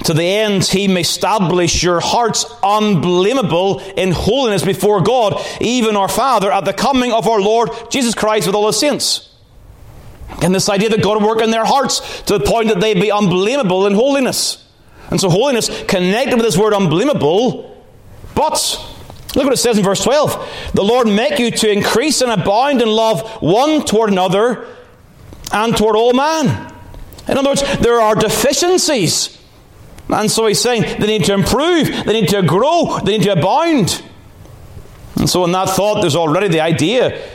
To 0.06 0.14
the 0.14 0.24
end 0.24 0.64
he 0.64 0.88
may 0.88 1.02
establish 1.02 1.84
your 1.84 2.00
hearts 2.00 2.46
unblameable 2.64 3.80
in 3.98 4.12
holiness 4.12 4.64
before 4.64 5.02
God, 5.02 5.44
even 5.60 5.98
our 5.98 6.08
Father, 6.08 6.52
at 6.52 6.64
the 6.64 6.74
coming 6.74 7.12
of 7.12 7.28
our 7.28 7.42
Lord 7.42 7.70
Jesus 7.90 8.16
Christ 8.16 8.48
with 8.48 8.56
all 8.56 8.68
his 8.68 8.80
saints. 8.80 9.30
And 10.42 10.54
this 10.56 10.70
idea 10.70 10.90
that 10.90 11.04
God 11.04 11.22
will 11.22 11.28
work 11.28 11.42
in 11.42 11.52
their 11.52 11.66
hearts 11.66 12.22
to 12.24 12.38
the 12.38 12.46
point 12.46 12.70
that 12.70 12.80
they 12.80 12.94
be 12.94 13.10
unblameable 13.10 13.88
in 13.88 13.94
holiness. 13.94 14.64
And 15.10 15.20
so 15.20 15.30
holiness 15.30 15.70
connected 15.86 16.36
with 16.36 16.46
this 16.46 16.58
word 16.58 16.74
unblameable, 16.74 17.84
but 18.36 18.95
Look 19.36 19.44
what 19.44 19.54
it 19.54 19.58
says 19.58 19.78
in 19.78 19.84
verse 19.84 20.04
12. 20.04 20.72
The 20.74 20.84
Lord 20.84 21.08
make 21.08 21.40
you 21.40 21.52
to 21.52 21.70
increase 21.70 22.22
and 22.22 22.32
abound 22.32 22.82
in 22.82 22.88
love 22.88 23.30
one 23.42 23.84
toward 23.84 24.10
another 24.10 24.66
and 25.52 25.76
toward 25.76 25.96
all 25.96 26.14
man. 26.14 26.74
In 27.28 27.38
other 27.38 27.50
words, 27.50 27.78
there 27.80 28.00
are 28.00 28.16
deficiencies. 28.16 29.42
And 30.10 30.30
so 30.32 30.46
he's 30.48 30.62
saying 30.62 31.00
they 31.00 31.08
need 31.08 31.26
to 31.26 31.34
improve, 31.34 32.06
they 32.06 32.22
need 32.22 32.30
to 32.30 32.44
grow, 32.44 33.00
they 33.04 33.18
need 33.18 33.24
to 33.24 33.34
abound. 33.34 34.04
And 35.18 35.30
so, 35.30 35.44
in 35.46 35.52
that 35.54 35.70
thought, 35.70 36.02
there's 36.02 36.16
already 36.16 36.48
the 36.50 36.62
idea 36.62 37.28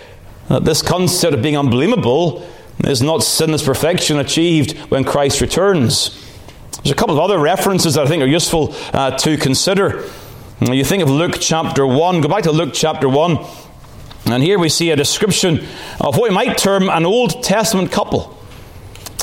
that 0.49 0.65
this 0.65 0.83
concept 0.83 1.35
of 1.35 1.43
being 1.43 1.57
unblameable 1.57 2.47
is 2.85 3.03
not 3.03 3.23
sinless 3.23 3.65
perfection 3.65 4.19
achieved 4.19 4.79
when 4.91 5.05
Christ 5.05 5.41
returns. 5.41 6.17
There's 6.83 6.93
a 6.93 6.95
couple 6.95 7.15
of 7.15 7.21
other 7.21 7.39
references 7.39 7.95
that 7.95 8.07
I 8.07 8.09
think 8.09 8.23
are 8.23 8.27
useful 8.27 8.75
uh, 8.93 9.17
to 9.19 9.37
consider. 9.37 10.09
You 10.63 10.85
think 10.85 11.03
of 11.03 11.09
Luke 11.09 11.37
chapter 11.41 11.87
1, 11.87 12.21
go 12.21 12.29
back 12.29 12.43
to 12.43 12.53
Luke 12.53 12.73
chapter 12.75 13.09
1, 13.09 13.39
and 14.27 14.43
here 14.43 14.59
we 14.59 14.69
see 14.69 14.91
a 14.91 14.97
description 14.97 15.61
of 15.99 16.19
what 16.19 16.29
we 16.29 16.35
might 16.35 16.59
term 16.59 16.91
an 16.91 17.07
Old 17.07 17.43
Testament 17.43 17.91
couple. 17.91 18.39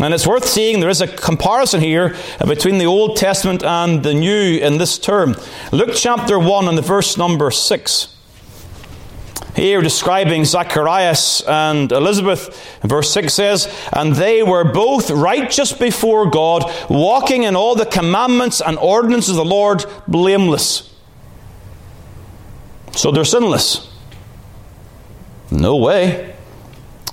And 0.02 0.16
it's 0.16 0.26
worth 0.26 0.46
seeing 0.46 0.80
there 0.80 0.90
is 0.90 1.00
a 1.00 1.08
comparison 1.08 1.80
here 1.80 2.16
between 2.48 2.80
the 2.80 2.88
Old 2.88 3.18
Testament 3.18 3.64
and 3.64 4.02
the 4.02 4.16
New 4.16 4.58
in 4.58 4.80
this 4.80 4.98
term. 4.98 5.36
Luke 5.72 5.92
chapter 5.94 6.40
1 6.40 6.68
and 6.68 6.76
the 6.76 6.82
verse 6.82 7.18
number 7.18 7.52
6. 7.52 8.16
Here 9.56 9.82
describing 9.82 10.44
Zacharias 10.44 11.42
and 11.42 11.92
Elizabeth, 11.92 12.80
verse 12.82 13.12
6 13.12 13.32
says, 13.32 13.90
And 13.94 14.16
they 14.16 14.42
were 14.42 14.64
both 14.64 15.12
righteous 15.12 15.72
before 15.72 16.32
God, 16.32 16.64
walking 16.90 17.44
in 17.44 17.56
all 17.56 17.76
the 17.76 17.86
commandments 17.86 18.60
and 18.60 18.80
ordinances 18.80 19.30
of 19.30 19.36
the 19.36 19.46
Lord 19.46 19.86
blameless. 20.08 20.97
So 22.98 23.12
they're 23.12 23.26
sinless. 23.26 23.94
No 25.52 25.76
way. 25.76 26.36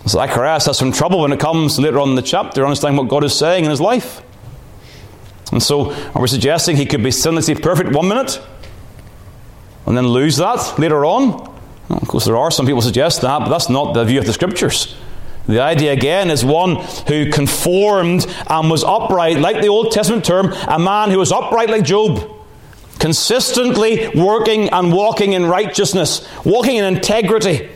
Zacharias 0.09 0.65
has 0.65 0.79
some 0.79 0.93
trouble 0.93 1.21
when 1.21 1.31
it 1.31 1.39
comes 1.39 1.79
later 1.79 1.99
on 1.99 2.09
in 2.09 2.15
the 2.15 2.23
chapter, 2.23 2.65
understanding 2.65 2.97
what 2.97 3.09
God 3.09 3.23
is 3.23 3.35
saying 3.35 3.65
in 3.65 3.71
his 3.71 3.83
life. 3.83 4.23
And 5.53 5.63
so, 5.63 5.93
are 6.15 6.23
we 6.23 6.29
suggesting 6.29 6.77
he 6.77 6.87
could 6.87 7.03
be 7.03 7.11
sinlessly 7.11 7.61
perfect 7.61 7.93
one 7.93 8.09
minute 8.09 8.41
and 9.85 9.95
then 9.95 10.09
lose 10.09 10.39
that 10.39 10.79
later 10.79 11.05
on? 11.05 11.33
Well, 11.91 11.99
of 12.01 12.09
course, 12.09 12.25
there 12.25 12.39
are 12.39 12.51
some 12.51 12.65
people 12.65 12.81
suggest 12.81 13.21
that, 13.21 13.41
but 13.41 13.51
that's 13.51 13.69
not 13.69 13.93
the 13.93 14.05
view 14.05 14.19
of 14.19 14.25
the 14.25 14.33
scriptures. 14.33 14.97
The 15.47 15.61
idea 15.61 15.93
again 15.93 16.31
is 16.31 16.47
one 16.47 16.77
who 17.09 17.31
conformed 17.31 18.27
and 18.49 18.71
was 18.71 18.83
upright, 18.85 19.39
like 19.39 19.61
the 19.61 19.69
Old 19.69 19.93
Testament 19.93 20.25
term, 20.25 20.55
a 20.67 20.79
man 20.79 21.11
who 21.11 21.19
was 21.19 21.31
upright 21.31 21.69
like 21.69 21.85
Job, 21.85 22.31
consistently 22.99 24.09
working 24.15 24.71
and 24.71 24.93
walking 24.93 25.33
in 25.33 25.47
righteousness, 25.47 26.27
walking 26.45 26.77
in 26.77 26.85
integrity. 26.85 27.71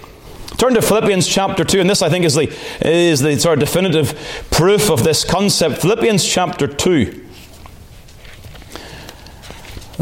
Turn 0.56 0.74
to 0.74 0.82
Philippians 0.82 1.26
chapter 1.26 1.64
2, 1.64 1.80
and 1.80 1.88
this 1.88 2.02
I 2.02 2.08
think 2.08 2.24
is 2.24 2.34
the, 2.34 2.52
is 2.80 3.20
the 3.20 3.38
sort 3.38 3.58
of 3.58 3.60
definitive 3.60 4.46
proof 4.50 4.90
of 4.90 5.04
this 5.04 5.24
concept. 5.24 5.80
Philippians 5.82 6.24
chapter 6.24 6.66
2. 6.66 7.27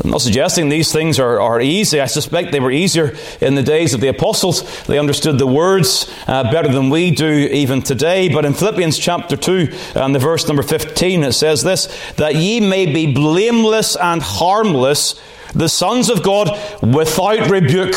I'm 0.02 0.10
not 0.10 0.20
suggesting 0.20 0.68
these 0.68 0.92
things 0.92 1.18
are, 1.18 1.40
are 1.40 1.60
easy. 1.60 2.00
I 2.00 2.06
suspect 2.06 2.52
they 2.52 2.60
were 2.60 2.70
easier 2.70 3.16
in 3.40 3.54
the 3.54 3.62
days 3.62 3.94
of 3.94 4.00
the 4.00 4.08
apostles. 4.08 4.84
They 4.84 4.98
understood 4.98 5.38
the 5.38 5.46
words 5.46 6.12
uh, 6.26 6.50
better 6.52 6.70
than 6.70 6.90
we 6.90 7.10
do 7.10 7.26
even 7.26 7.82
today. 7.82 8.28
But 8.28 8.44
in 8.44 8.52
Philippians 8.52 8.98
chapter 8.98 9.36
2 9.36 9.68
and 9.94 10.14
the 10.14 10.18
verse 10.18 10.46
number 10.46 10.62
15, 10.62 11.24
it 11.24 11.32
says 11.32 11.62
this 11.62 11.86
that 12.16 12.34
ye 12.34 12.60
may 12.60 12.86
be 12.86 13.14
blameless 13.14 13.96
and 13.96 14.20
harmless, 14.22 15.18
the 15.54 15.68
sons 15.68 16.10
of 16.10 16.22
God 16.22 16.50
without 16.82 17.50
rebuke 17.50 17.94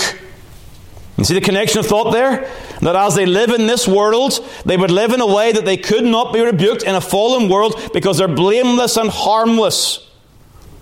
you 1.19 1.25
see 1.25 1.33
the 1.33 1.41
connection 1.41 1.79
of 1.79 1.85
thought 1.85 2.13
there? 2.13 2.49
That 2.81 2.95
as 2.95 3.13
they 3.13 3.25
live 3.25 3.49
in 3.49 3.67
this 3.67 3.85
world, 3.85 4.39
they 4.65 4.77
would 4.77 4.89
live 4.89 5.11
in 5.11 5.19
a 5.19 5.27
way 5.27 5.51
that 5.51 5.65
they 5.65 5.75
could 5.75 6.05
not 6.05 6.31
be 6.31 6.39
rebuked 6.39 6.83
in 6.83 6.95
a 6.95 7.01
fallen 7.01 7.49
world 7.49 7.91
because 7.93 8.17
they're 8.17 8.29
blameless 8.29 8.95
and 8.95 9.09
harmless. 9.09 10.08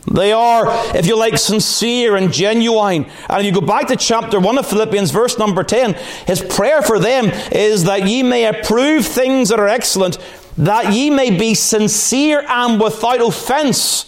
They 0.10 0.32
are, 0.32 0.66
if 0.96 1.06
you 1.06 1.18
like, 1.18 1.38
sincere 1.38 2.16
and 2.16 2.32
genuine. 2.32 3.06
And 3.30 3.40
if 3.40 3.46
you 3.46 3.52
go 3.52 3.66
back 3.66 3.88
to 3.88 3.96
chapter 3.96 4.40
1 4.40 4.58
of 4.58 4.66
Philippians, 4.66 5.12
verse 5.12 5.38
number 5.38 5.64
10, 5.64 5.96
his 6.26 6.42
prayer 6.42 6.82
for 6.82 6.98
them 6.98 7.26
is 7.52 7.84
that 7.84 8.08
ye 8.08 8.24
may 8.24 8.46
approve 8.46 9.06
things 9.06 9.50
that 9.50 9.60
are 9.60 9.68
excellent, 9.68 10.18
that 10.58 10.94
ye 10.94 11.10
may 11.10 11.38
be 11.38 11.54
sincere 11.54 12.46
and 12.48 12.80
without 12.80 13.22
offense 13.22 14.06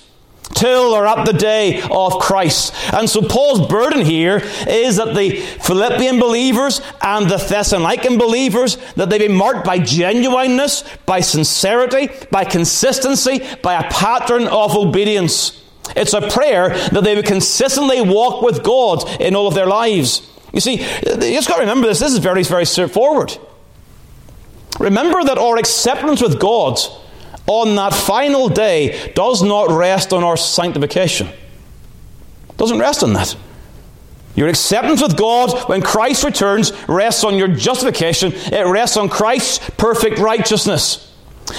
till 0.53 0.93
or 0.93 1.05
at 1.05 1.25
the 1.25 1.33
day 1.33 1.81
of 1.91 2.19
Christ. 2.19 2.73
And 2.93 3.09
so 3.09 3.21
Paul's 3.21 3.67
burden 3.67 4.03
here 4.05 4.41
is 4.67 4.95
that 4.95 5.15
the 5.15 5.35
Philippian 5.35 6.19
believers 6.19 6.81
and 7.01 7.29
the 7.29 7.35
Thessalonican 7.35 8.17
believers 8.17 8.77
that 8.95 9.09
they 9.09 9.19
be 9.19 9.27
marked 9.27 9.65
by 9.65 9.79
genuineness, 9.79 10.83
by 11.05 11.19
sincerity, 11.19 12.09
by 12.31 12.45
consistency, 12.45 13.45
by 13.61 13.75
a 13.75 13.89
pattern 13.91 14.47
of 14.47 14.75
obedience. 14.75 15.63
It's 15.95 16.13
a 16.13 16.29
prayer 16.29 16.69
that 16.69 17.03
they 17.03 17.15
would 17.15 17.25
consistently 17.25 18.01
walk 18.01 18.41
with 18.41 18.63
God 18.63 19.03
in 19.21 19.35
all 19.35 19.47
of 19.47 19.53
their 19.53 19.67
lives. 19.67 20.27
You 20.53 20.59
see, 20.59 20.81
you 20.81 21.33
just 21.33 21.47
got 21.47 21.55
to 21.55 21.61
remember 21.61 21.87
this. 21.87 21.99
This 21.99 22.13
is 22.13 22.19
very, 22.19 22.43
very 22.43 22.65
straightforward. 22.65 23.37
Remember 24.79 25.23
that 25.23 25.37
our 25.37 25.57
acceptance 25.57 26.21
with 26.21 26.39
God 26.39 26.79
on 27.47 27.75
that 27.75 27.93
final 27.93 28.49
day 28.49 29.11
does 29.15 29.41
not 29.41 29.69
rest 29.69 30.13
on 30.13 30.23
our 30.23 30.37
sanctification. 30.37 31.27
Doesn't 32.57 32.79
rest 32.79 33.03
on 33.03 33.13
that. 33.13 33.35
Your 34.35 34.47
acceptance 34.47 35.01
with 35.01 35.17
God 35.17 35.67
when 35.67 35.81
Christ 35.81 36.23
returns 36.23 36.71
rests 36.87 37.23
on 37.23 37.35
your 37.35 37.47
justification. 37.47 38.31
It 38.33 38.65
rests 38.65 38.95
on 38.95 39.09
Christ's 39.09 39.69
perfect 39.77 40.19
righteousness. 40.19 41.08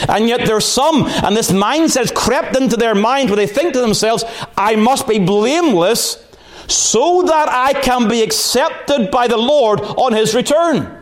And 0.08 0.28
yet 0.28 0.46
there's 0.46 0.66
some, 0.66 1.06
and 1.06 1.36
this 1.36 1.50
mindset 1.50 2.00
has 2.00 2.12
crept 2.12 2.56
into 2.56 2.76
their 2.76 2.94
mind 2.94 3.28
where 3.28 3.36
they 3.36 3.46
think 3.46 3.72
to 3.74 3.80
themselves, 3.80 4.24
I 4.56 4.76
must 4.76 5.08
be 5.08 5.18
blameless 5.18 6.26
so 6.68 7.22
that 7.22 7.48
I 7.48 7.72
can 7.72 8.08
be 8.08 8.22
accepted 8.22 9.10
by 9.10 9.26
the 9.26 9.36
Lord 9.36 9.80
on 9.80 10.12
His 10.12 10.34
return. 10.34 10.96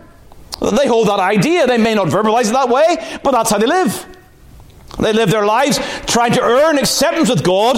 They 0.61 0.89
hold 0.89 1.09
that 1.09 1.21
idea. 1.21 1.67
They 1.67 1.79
may 1.79 1.95
not 1.95 2.09
verbalize 2.09 2.49
it 2.49 2.55
that 2.55 2.69
way, 2.69 3.21
but 3.23 3.33
that's 3.33 3.51
how 3.51 3.59
they 3.59 3.67
live. 3.67 4.07
They 4.99 5.13
live 5.13 5.31
their 5.31 5.47
lives 5.47 5.79
trying 6.07 6.33
to 6.33 6.43
earn 6.43 6.79
acceptance 6.79 7.31
with 7.31 7.45
God 7.45 7.77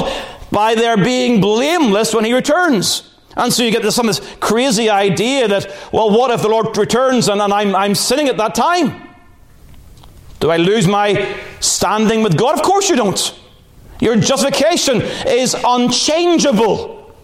by 0.50 0.74
their 0.74 0.96
being 0.96 1.40
blameless 1.40 2.14
when 2.14 2.24
He 2.24 2.32
returns. 2.32 3.10
And 3.36 3.52
so 3.52 3.62
you 3.62 3.70
get 3.70 3.82
this, 3.82 3.94
some 3.94 4.06
this 4.06 4.20
crazy 4.40 4.88
idea 4.88 5.48
that, 5.48 5.70
well, 5.92 6.10
what 6.10 6.30
if 6.30 6.42
the 6.42 6.48
Lord 6.48 6.76
returns 6.76 7.28
and, 7.28 7.40
and 7.40 7.52
I'm, 7.52 7.74
I'm 7.74 7.94
sinning 7.94 8.28
at 8.28 8.36
that 8.38 8.54
time? 8.54 9.09
Do 10.40 10.50
I 10.50 10.56
lose 10.56 10.88
my 10.88 11.38
standing 11.60 12.22
with 12.22 12.36
God? 12.36 12.58
Of 12.58 12.62
course 12.62 12.88
you 12.88 12.96
don't. 12.96 13.38
Your 14.00 14.16
justification 14.16 15.02
is 15.26 15.54
unchangeable. 15.64 17.14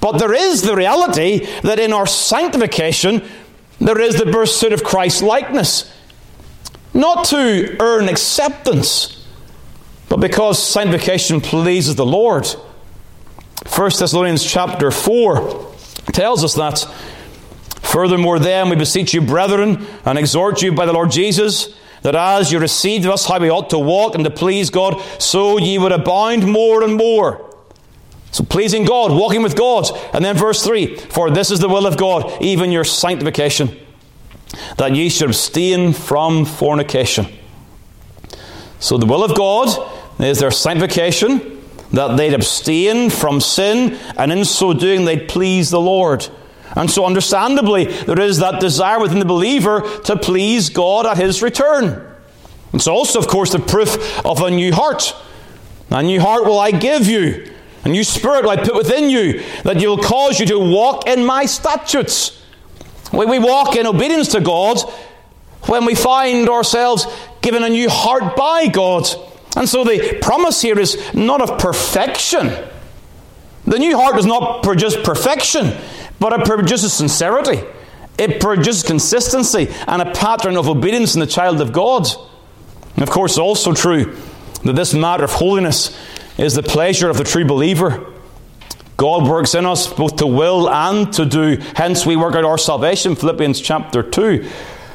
But 0.00 0.18
there 0.18 0.34
is 0.34 0.62
the 0.62 0.76
reality 0.76 1.46
that 1.62 1.80
in 1.80 1.92
our 1.92 2.06
sanctification, 2.06 3.26
there 3.80 3.98
is 3.98 4.16
the 4.16 4.30
pursuit 4.30 4.72
of 4.72 4.84
Christ 4.84 5.22
likeness. 5.22 5.92
Not 6.94 7.24
to 7.26 7.76
earn 7.80 8.08
acceptance, 8.08 9.26
but 10.08 10.18
because 10.18 10.62
sanctification 10.62 11.40
pleases 11.40 11.96
the 11.96 12.06
Lord. 12.06 12.46
1 13.66 13.90
Thessalonians 13.98 14.44
chapter 14.44 14.90
4 14.90 15.74
tells 16.12 16.44
us 16.44 16.54
that. 16.54 16.80
Furthermore, 17.82 18.38
then, 18.38 18.68
we 18.68 18.76
beseech 18.76 19.14
you, 19.14 19.20
brethren, 19.20 19.86
and 20.04 20.18
exhort 20.18 20.62
you 20.62 20.72
by 20.72 20.86
the 20.86 20.92
Lord 20.92 21.10
Jesus, 21.10 21.74
that 22.02 22.14
as 22.14 22.52
you 22.52 22.58
received 22.58 23.06
us 23.06 23.26
how 23.26 23.38
we 23.38 23.50
ought 23.50 23.70
to 23.70 23.78
walk 23.78 24.14
and 24.14 24.24
to 24.24 24.30
please 24.30 24.70
God, 24.70 25.00
so 25.20 25.58
ye 25.58 25.78
would 25.78 25.92
abound 25.92 26.46
more 26.46 26.82
and 26.82 26.94
more. 26.94 27.44
So, 28.30 28.44
pleasing 28.44 28.84
God, 28.84 29.10
walking 29.10 29.42
with 29.42 29.56
God. 29.56 29.86
And 30.12 30.24
then, 30.24 30.36
verse 30.36 30.62
3 30.62 30.96
For 30.96 31.30
this 31.30 31.50
is 31.50 31.60
the 31.60 31.68
will 31.68 31.86
of 31.86 31.96
God, 31.96 32.42
even 32.42 32.70
your 32.70 32.84
sanctification 32.84 33.76
that 34.76 34.94
ye 34.94 35.08
should 35.08 35.28
abstain 35.28 35.92
from 35.92 36.44
fornication. 36.44 37.26
So 38.80 38.96
the 38.96 39.06
will 39.06 39.24
of 39.24 39.36
God 39.36 39.68
is 40.20 40.38
their 40.38 40.50
sanctification, 40.50 41.62
that 41.92 42.16
they'd 42.16 42.34
abstain 42.34 43.10
from 43.10 43.40
sin, 43.40 43.98
and 44.16 44.30
in 44.30 44.44
so 44.44 44.72
doing 44.72 45.04
they'd 45.04 45.28
please 45.28 45.70
the 45.70 45.80
Lord. 45.80 46.28
And 46.78 46.88
so, 46.88 47.04
understandably, 47.04 47.86
there 47.86 48.20
is 48.20 48.38
that 48.38 48.60
desire 48.60 49.00
within 49.00 49.18
the 49.18 49.24
believer 49.24 49.80
to 50.04 50.16
please 50.16 50.70
God 50.70 51.06
at 51.06 51.16
his 51.16 51.42
return. 51.42 52.00
It's 52.72 52.86
also, 52.86 53.18
of 53.18 53.26
course, 53.26 53.50
the 53.50 53.58
proof 53.58 54.24
of 54.24 54.40
a 54.40 54.50
new 54.50 54.72
heart. 54.72 55.12
A 55.90 56.04
new 56.04 56.20
heart 56.20 56.44
will 56.44 56.60
I 56.60 56.70
give 56.70 57.08
you, 57.08 57.52
a 57.84 57.88
new 57.88 58.04
spirit 58.04 58.44
will 58.44 58.50
I 58.50 58.56
put 58.56 58.76
within 58.76 59.10
you, 59.10 59.42
that 59.64 59.80
you'll 59.80 59.98
cause 59.98 60.38
you 60.38 60.46
to 60.46 60.58
walk 60.60 61.08
in 61.08 61.26
my 61.26 61.46
statutes. 61.46 62.40
When 63.10 63.28
we 63.28 63.40
walk 63.40 63.74
in 63.74 63.84
obedience 63.84 64.28
to 64.28 64.40
God, 64.40 64.78
when 65.62 65.84
we 65.84 65.96
find 65.96 66.48
ourselves 66.48 67.06
given 67.40 67.64
a 67.64 67.68
new 67.68 67.90
heart 67.90 68.36
by 68.36 68.68
God. 68.68 69.08
And 69.56 69.68
so 69.68 69.82
the 69.82 70.18
promise 70.22 70.62
here 70.62 70.78
is 70.78 70.96
not 71.12 71.40
of 71.40 71.58
perfection. 71.58 72.52
The 73.66 73.78
new 73.78 73.98
heart 73.98 74.14
does 74.14 74.26
not 74.26 74.62
produce 74.62 74.96
perfection, 74.96 75.76
but 76.18 76.32
it 76.32 76.46
produces 76.46 76.92
sincerity. 76.92 77.62
It 78.18 78.40
produces 78.40 78.82
consistency 78.82 79.68
and 79.86 80.02
a 80.02 80.12
pattern 80.12 80.56
of 80.56 80.68
obedience 80.68 81.14
in 81.14 81.20
the 81.20 81.26
child 81.26 81.60
of 81.60 81.72
God. 81.72 82.08
And 82.94 83.02
of 83.02 83.10
course, 83.10 83.38
also 83.38 83.72
true 83.72 84.16
that 84.64 84.74
this 84.74 84.92
matter 84.92 85.24
of 85.24 85.32
holiness 85.32 85.96
is 86.36 86.54
the 86.54 86.62
pleasure 86.62 87.08
of 87.08 87.16
the 87.16 87.24
true 87.24 87.44
believer. 87.44 88.12
God 88.96 89.28
works 89.28 89.54
in 89.54 89.64
us 89.64 89.86
both 89.92 90.16
to 90.16 90.26
will 90.26 90.68
and 90.68 91.12
to 91.12 91.24
do. 91.24 91.58
Hence, 91.76 92.04
we 92.04 92.16
work 92.16 92.34
out 92.34 92.44
our 92.44 92.58
salvation, 92.58 93.14
Philippians 93.14 93.60
chapter 93.60 94.02
2. 94.02 94.48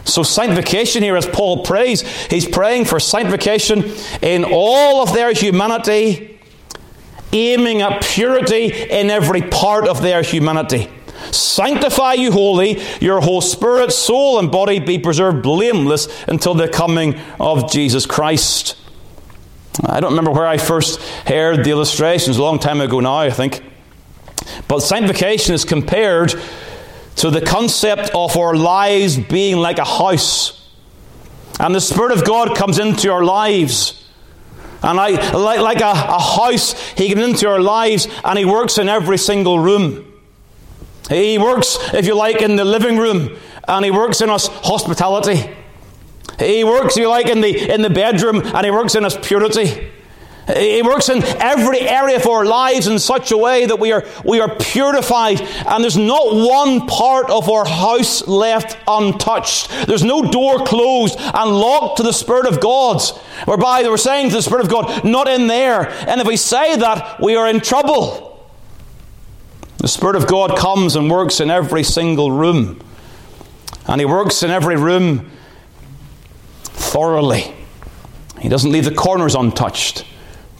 So, 0.03 0.23
sanctification 0.23 1.01
here, 1.01 1.15
as 1.15 1.25
Paul 1.25 1.63
prays, 1.63 2.01
he's 2.27 2.45
praying 2.45 2.85
for 2.85 2.99
sanctification 2.99 3.93
in 4.21 4.43
all 4.43 5.01
of 5.01 5.13
their 5.13 5.31
humanity, 5.31 6.41
aiming 7.31 7.81
at 7.81 8.03
purity 8.03 8.65
in 8.65 9.09
every 9.09 9.41
part 9.41 9.87
of 9.87 10.01
their 10.01 10.21
humanity. 10.21 10.89
Sanctify 11.31 12.13
you 12.13 12.31
wholly, 12.31 12.81
your 12.99 13.21
whole 13.21 13.41
spirit, 13.41 13.91
soul, 13.91 14.39
and 14.39 14.51
body 14.51 14.79
be 14.79 14.99
preserved 14.99 15.43
blameless 15.43 16.07
until 16.27 16.53
the 16.53 16.67
coming 16.67 17.19
of 17.39 17.71
Jesus 17.71 18.05
Christ. 18.05 18.75
I 19.85 19.99
don't 19.99 20.11
remember 20.11 20.31
where 20.31 20.45
I 20.45 20.57
first 20.57 21.01
heard 21.27 21.63
the 21.63 21.71
illustrations, 21.71 22.37
a 22.37 22.43
long 22.43 22.59
time 22.59 22.79
ago 22.79 22.99
now, 22.99 23.17
I 23.17 23.31
think. 23.31 23.63
But 24.67 24.81
sanctification 24.81 25.55
is 25.55 25.65
compared 25.65 26.35
to 27.15 27.29
the 27.29 27.41
concept 27.41 28.11
of 28.13 28.37
our 28.37 28.55
lives 28.55 29.17
being 29.17 29.57
like 29.57 29.79
a 29.79 29.85
house. 29.85 30.69
And 31.59 31.73
the 31.73 31.81
Spirit 31.81 32.11
of 32.11 32.25
God 32.25 32.55
comes 32.55 32.79
into 32.79 33.11
our 33.11 33.23
lives. 33.23 33.99
And 34.81 34.99
I, 34.99 35.31
like, 35.31 35.59
like 35.59 35.81
a, 35.81 35.91
a 35.91 36.19
house, 36.19 36.73
He 36.91 37.09
comes 37.09 37.25
into 37.29 37.47
our 37.47 37.61
lives 37.61 38.07
and 38.23 38.37
He 38.37 38.45
works 38.45 38.77
in 38.77 38.89
every 38.89 39.17
single 39.17 39.59
room. 39.59 40.12
He 41.09 41.37
works, 41.37 41.77
if 41.93 42.05
you 42.05 42.15
like, 42.15 42.41
in 42.41 42.55
the 42.55 42.65
living 42.65 42.97
room 42.97 43.37
and 43.67 43.85
He 43.85 43.91
works 43.91 44.21
in 44.21 44.29
us 44.29 44.47
hospitality. 44.47 45.49
He 46.39 46.63
works, 46.63 46.97
if 46.97 47.01
you 47.01 47.09
like, 47.09 47.27
in 47.27 47.41
the, 47.41 47.73
in 47.73 47.81
the 47.81 47.89
bedroom 47.89 48.41
and 48.43 48.65
He 48.65 48.71
works 48.71 48.95
in 48.95 49.05
us 49.05 49.17
purity. 49.21 49.91
He 50.57 50.81
works 50.81 51.07
in 51.07 51.23
every 51.23 51.79
area 51.79 52.17
of 52.17 52.27
our 52.27 52.43
lives 52.43 52.87
in 52.87 52.99
such 52.99 53.31
a 53.31 53.37
way 53.37 53.65
that 53.65 53.79
we 53.79 53.93
are, 53.93 54.03
we 54.25 54.41
are 54.41 54.53
purified, 54.55 55.39
and 55.39 55.81
there's 55.81 55.95
not 55.95 56.35
one 56.35 56.85
part 56.85 57.29
of 57.29 57.49
our 57.49 57.63
house 57.63 58.27
left 58.27 58.77
untouched. 58.85 59.69
There's 59.87 60.03
no 60.03 60.21
door 60.29 60.65
closed 60.65 61.17
and 61.17 61.51
locked 61.51 61.97
to 61.97 62.03
the 62.03 62.11
Spirit 62.11 62.45
of 62.45 62.59
God, 62.59 63.01
whereby 63.45 63.83
we're 63.83 63.95
saying 63.95 64.31
to 64.31 64.35
the 64.35 64.41
Spirit 64.41 64.65
of 64.65 64.69
God, 64.69 65.05
not 65.05 65.29
in 65.29 65.47
there. 65.47 65.89
And 65.89 66.19
if 66.19 66.27
we 66.27 66.35
say 66.35 66.75
that, 66.75 67.21
we 67.21 67.37
are 67.37 67.47
in 67.47 67.61
trouble. 67.61 68.32
The 69.83 69.89
Spirit 69.89 70.15
of 70.15 70.27
God 70.27 70.57
comes 70.57 70.95
and 70.95 71.11
works 71.11 71.41
in 71.41 71.51
every 71.51 71.83
single 71.83 72.31
room, 72.31 72.81
and 73.85 73.99
He 73.99 74.05
works 74.05 74.41
in 74.41 74.49
every 74.49 74.77
room 74.77 75.29
thoroughly. 76.63 77.53
He 78.39 78.47
doesn't 78.47 78.71
leave 78.71 78.85
the 78.85 78.95
corners 78.95 79.35
untouched 79.35 80.05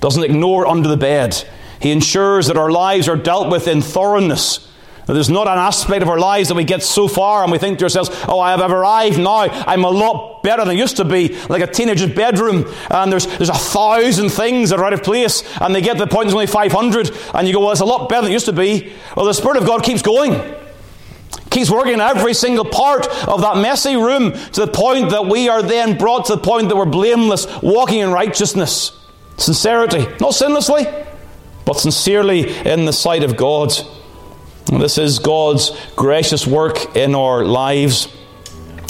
doesn't 0.03 0.25
ignore 0.25 0.67
under 0.67 0.89
the 0.89 0.97
bed. 0.97 1.47
He 1.79 1.89
ensures 1.89 2.47
that 2.47 2.57
our 2.57 2.69
lives 2.69 3.07
are 3.07 3.15
dealt 3.15 3.49
with 3.49 3.69
in 3.69 3.81
thoroughness. 3.81 4.69
That 5.05 5.13
there's 5.13 5.29
not 5.29 5.47
an 5.47 5.57
aspect 5.57 6.01
of 6.01 6.09
our 6.09 6.19
lives 6.19 6.49
that 6.49 6.55
we 6.55 6.65
get 6.65 6.83
so 6.83 7.07
far 7.07 7.41
and 7.41 7.49
we 7.49 7.57
think 7.57 7.79
to 7.79 7.85
ourselves, 7.85 8.09
oh, 8.27 8.37
I 8.37 8.51
have 8.51 8.69
arrived 8.69 9.17
now. 9.17 9.43
I'm 9.43 9.85
a 9.85 9.89
lot 9.89 10.32
better 10.43 10.63
than 10.63 10.75
I 10.75 10.79
used 10.79 10.97
to 10.97 11.05
be, 11.05 11.35
like 11.47 11.63
a 11.63 11.67
teenager's 11.67 12.13
bedroom. 12.13 12.71
And 12.91 13.11
there's, 13.11 13.25
there's 13.25 13.49
a 13.49 13.53
thousand 13.53 14.29
things 14.29 14.69
that 14.69 14.79
are 14.79 14.85
out 14.85 14.93
of 14.93 15.01
place. 15.03 15.43
And 15.59 15.73
they 15.73 15.81
get 15.81 15.93
to 15.93 16.05
the 16.05 16.07
point 16.07 16.25
there's 16.25 16.33
only 16.35 16.47
500. 16.47 17.11
And 17.33 17.47
you 17.47 17.53
go, 17.53 17.61
well, 17.61 17.71
it's 17.71 17.81
a 17.81 17.85
lot 17.85 18.09
better 18.09 18.23
than 18.23 18.31
it 18.31 18.33
used 18.33 18.45
to 18.45 18.53
be. 18.53 18.93
Well, 19.15 19.25
the 19.25 19.33
Spirit 19.33 19.57
of 19.57 19.65
God 19.65 19.83
keeps 19.83 20.01
going. 20.01 20.55
Keeps 21.49 21.69
working 21.69 21.93
in 21.93 22.01
every 22.01 22.33
single 22.33 22.65
part 22.65 23.07
of 23.27 23.41
that 23.41 23.57
messy 23.57 23.95
room 23.95 24.33
to 24.33 24.65
the 24.65 24.71
point 24.71 25.11
that 25.11 25.27
we 25.27 25.49
are 25.49 25.61
then 25.61 25.97
brought 25.97 26.25
to 26.25 26.35
the 26.35 26.41
point 26.41 26.69
that 26.69 26.75
we're 26.75 26.85
blameless, 26.85 27.47
walking 27.61 27.99
in 27.99 28.11
righteousness. 28.11 28.99
Sincerity, 29.37 29.99
not 30.19 30.33
sinlessly, 30.33 31.07
but 31.65 31.79
sincerely 31.79 32.49
in 32.65 32.85
the 32.85 32.93
sight 32.93 33.23
of 33.23 33.37
God. 33.37 33.71
This 34.65 34.97
is 34.97 35.19
God's 35.19 35.71
gracious 35.95 36.47
work 36.47 36.95
in 36.95 37.15
our 37.15 37.45
lives. 37.45 38.07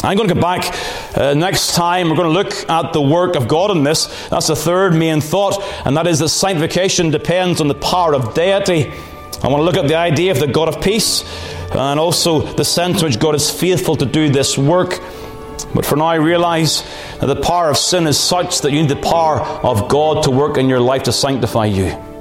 I'm 0.06 0.18
going 0.18 0.28
to 0.28 0.36
get 0.36 0.42
back 0.42 1.18
uh, 1.18 1.34
next 1.34 1.76
time. 1.76 2.10
We're 2.10 2.18
going 2.18 2.28
to 2.28 2.34
look 2.34 2.70
at 2.70 2.92
the 2.92 3.02
work 3.02 3.38
of 3.38 3.48
God 3.48 3.72
in 3.72 3.86
this. 3.86 4.08
That's 4.28 4.48
the 4.48 4.56
third 4.56 4.94
main 4.94 5.22
thought, 5.22 5.64
and 5.86 5.96
that 5.96 6.08
is 6.08 6.20
that 6.20 6.28
sanctification 6.28 7.10
depends 7.10 7.62
on 7.62 7.70
the 7.70 7.76
power 7.76 8.14
of 8.14 8.34
deity. 8.34 8.92
I 9.42 9.48
want 9.48 9.62
to 9.62 9.64
look 9.64 9.78
at 9.78 9.88
the 9.88 9.96
idea 9.96 10.32
of 10.32 10.40
the 10.40 10.48
God 10.48 10.68
of 10.68 10.82
peace 10.82 11.24
and 11.72 12.02
also 12.02 12.42
the 12.42 12.66
sense 12.66 13.02
in 13.02 13.08
which 13.08 13.20
God 13.20 13.34
is 13.34 13.50
faithful 13.50 13.96
to 13.96 14.06
do 14.06 14.30
this 14.30 14.58
work. 14.58 15.00
But 15.74 15.86
for 15.86 15.96
now, 15.96 16.08
I 16.08 16.16
realize 16.16 16.84
that 17.22 17.28
the 17.28 17.40
power 17.40 17.70
of 17.70 17.78
sin 17.78 18.06
is 18.06 18.20
such 18.20 18.60
that 18.62 18.72
you 18.74 18.82
need 18.82 18.90
the 18.90 18.98
power 18.98 19.40
of 19.40 19.88
God 19.88 20.24
to 20.24 20.32
work 20.32 20.58
in 20.58 20.68
your 20.68 20.82
life 20.82 21.04
to 21.04 21.14
sanctify 21.14 21.66
you. 21.66 22.13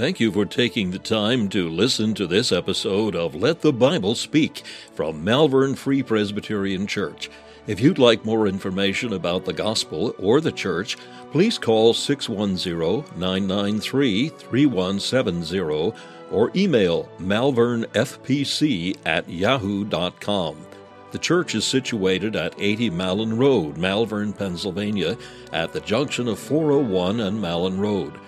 Thank 0.00 0.18
you 0.18 0.32
for 0.32 0.46
taking 0.46 0.92
the 0.92 0.98
time 0.98 1.50
to 1.50 1.68
listen 1.68 2.14
to 2.14 2.26
this 2.26 2.52
episode 2.52 3.14
of 3.14 3.34
Let 3.34 3.60
the 3.60 3.70
Bible 3.70 4.14
Speak 4.14 4.62
from 4.94 5.22
Malvern 5.22 5.74
Free 5.74 6.02
Presbyterian 6.02 6.86
Church. 6.86 7.28
If 7.66 7.80
you'd 7.80 7.98
like 7.98 8.24
more 8.24 8.46
information 8.46 9.12
about 9.12 9.44
the 9.44 9.52
gospel 9.52 10.14
or 10.18 10.40
the 10.40 10.52
church, 10.52 10.96
please 11.32 11.58
call 11.58 11.92
610 11.92 13.20
993 13.20 14.30
3170 14.30 15.92
or 16.30 16.50
email 16.56 17.06
malvernfpc 17.18 18.96
at 19.04 19.28
yahoo.com. 19.28 20.66
The 21.10 21.18
church 21.18 21.54
is 21.54 21.66
situated 21.66 22.36
at 22.36 22.54
80 22.58 22.88
Malin 22.88 23.36
Road, 23.36 23.76
Malvern, 23.76 24.32
Pennsylvania, 24.32 25.18
at 25.52 25.74
the 25.74 25.80
junction 25.80 26.26
of 26.26 26.38
401 26.38 27.20
and 27.20 27.38
Malin 27.38 27.78
Road. 27.78 28.18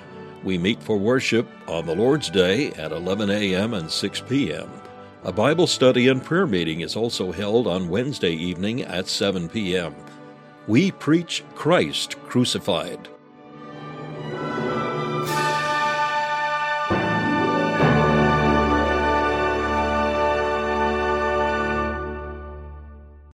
We 0.45 0.59
meet 0.59 0.83
for 0.83 0.97
worship 0.97 1.47
on 1.69 1.87
the 1.87 1.95
Lord's 1.95 2.29
Day 2.29 2.73
at 2.73 2.93
11 2.93 3.31
a.m. 3.31 3.75
and 3.75 3.91
6 3.91 4.21
p.m. 4.23 4.71
A 5.25 5.33
Bible 5.33 5.69
study 5.69 6.09
and 6.09 6.23
prayer 6.23 6.47
meeting 6.47 6.81
is 6.81 6.97
also 6.97 7.31
held 7.31 7.69
on 7.69 7.89
Wednesday 7.89 8.33
evening 8.33 8.83
at 8.83 9.07
7 9.07 9.49
p.m. 9.49 9.95
We 10.67 10.91
preach 10.91 11.45
Christ 11.55 12.17
crucified. 12.25 13.09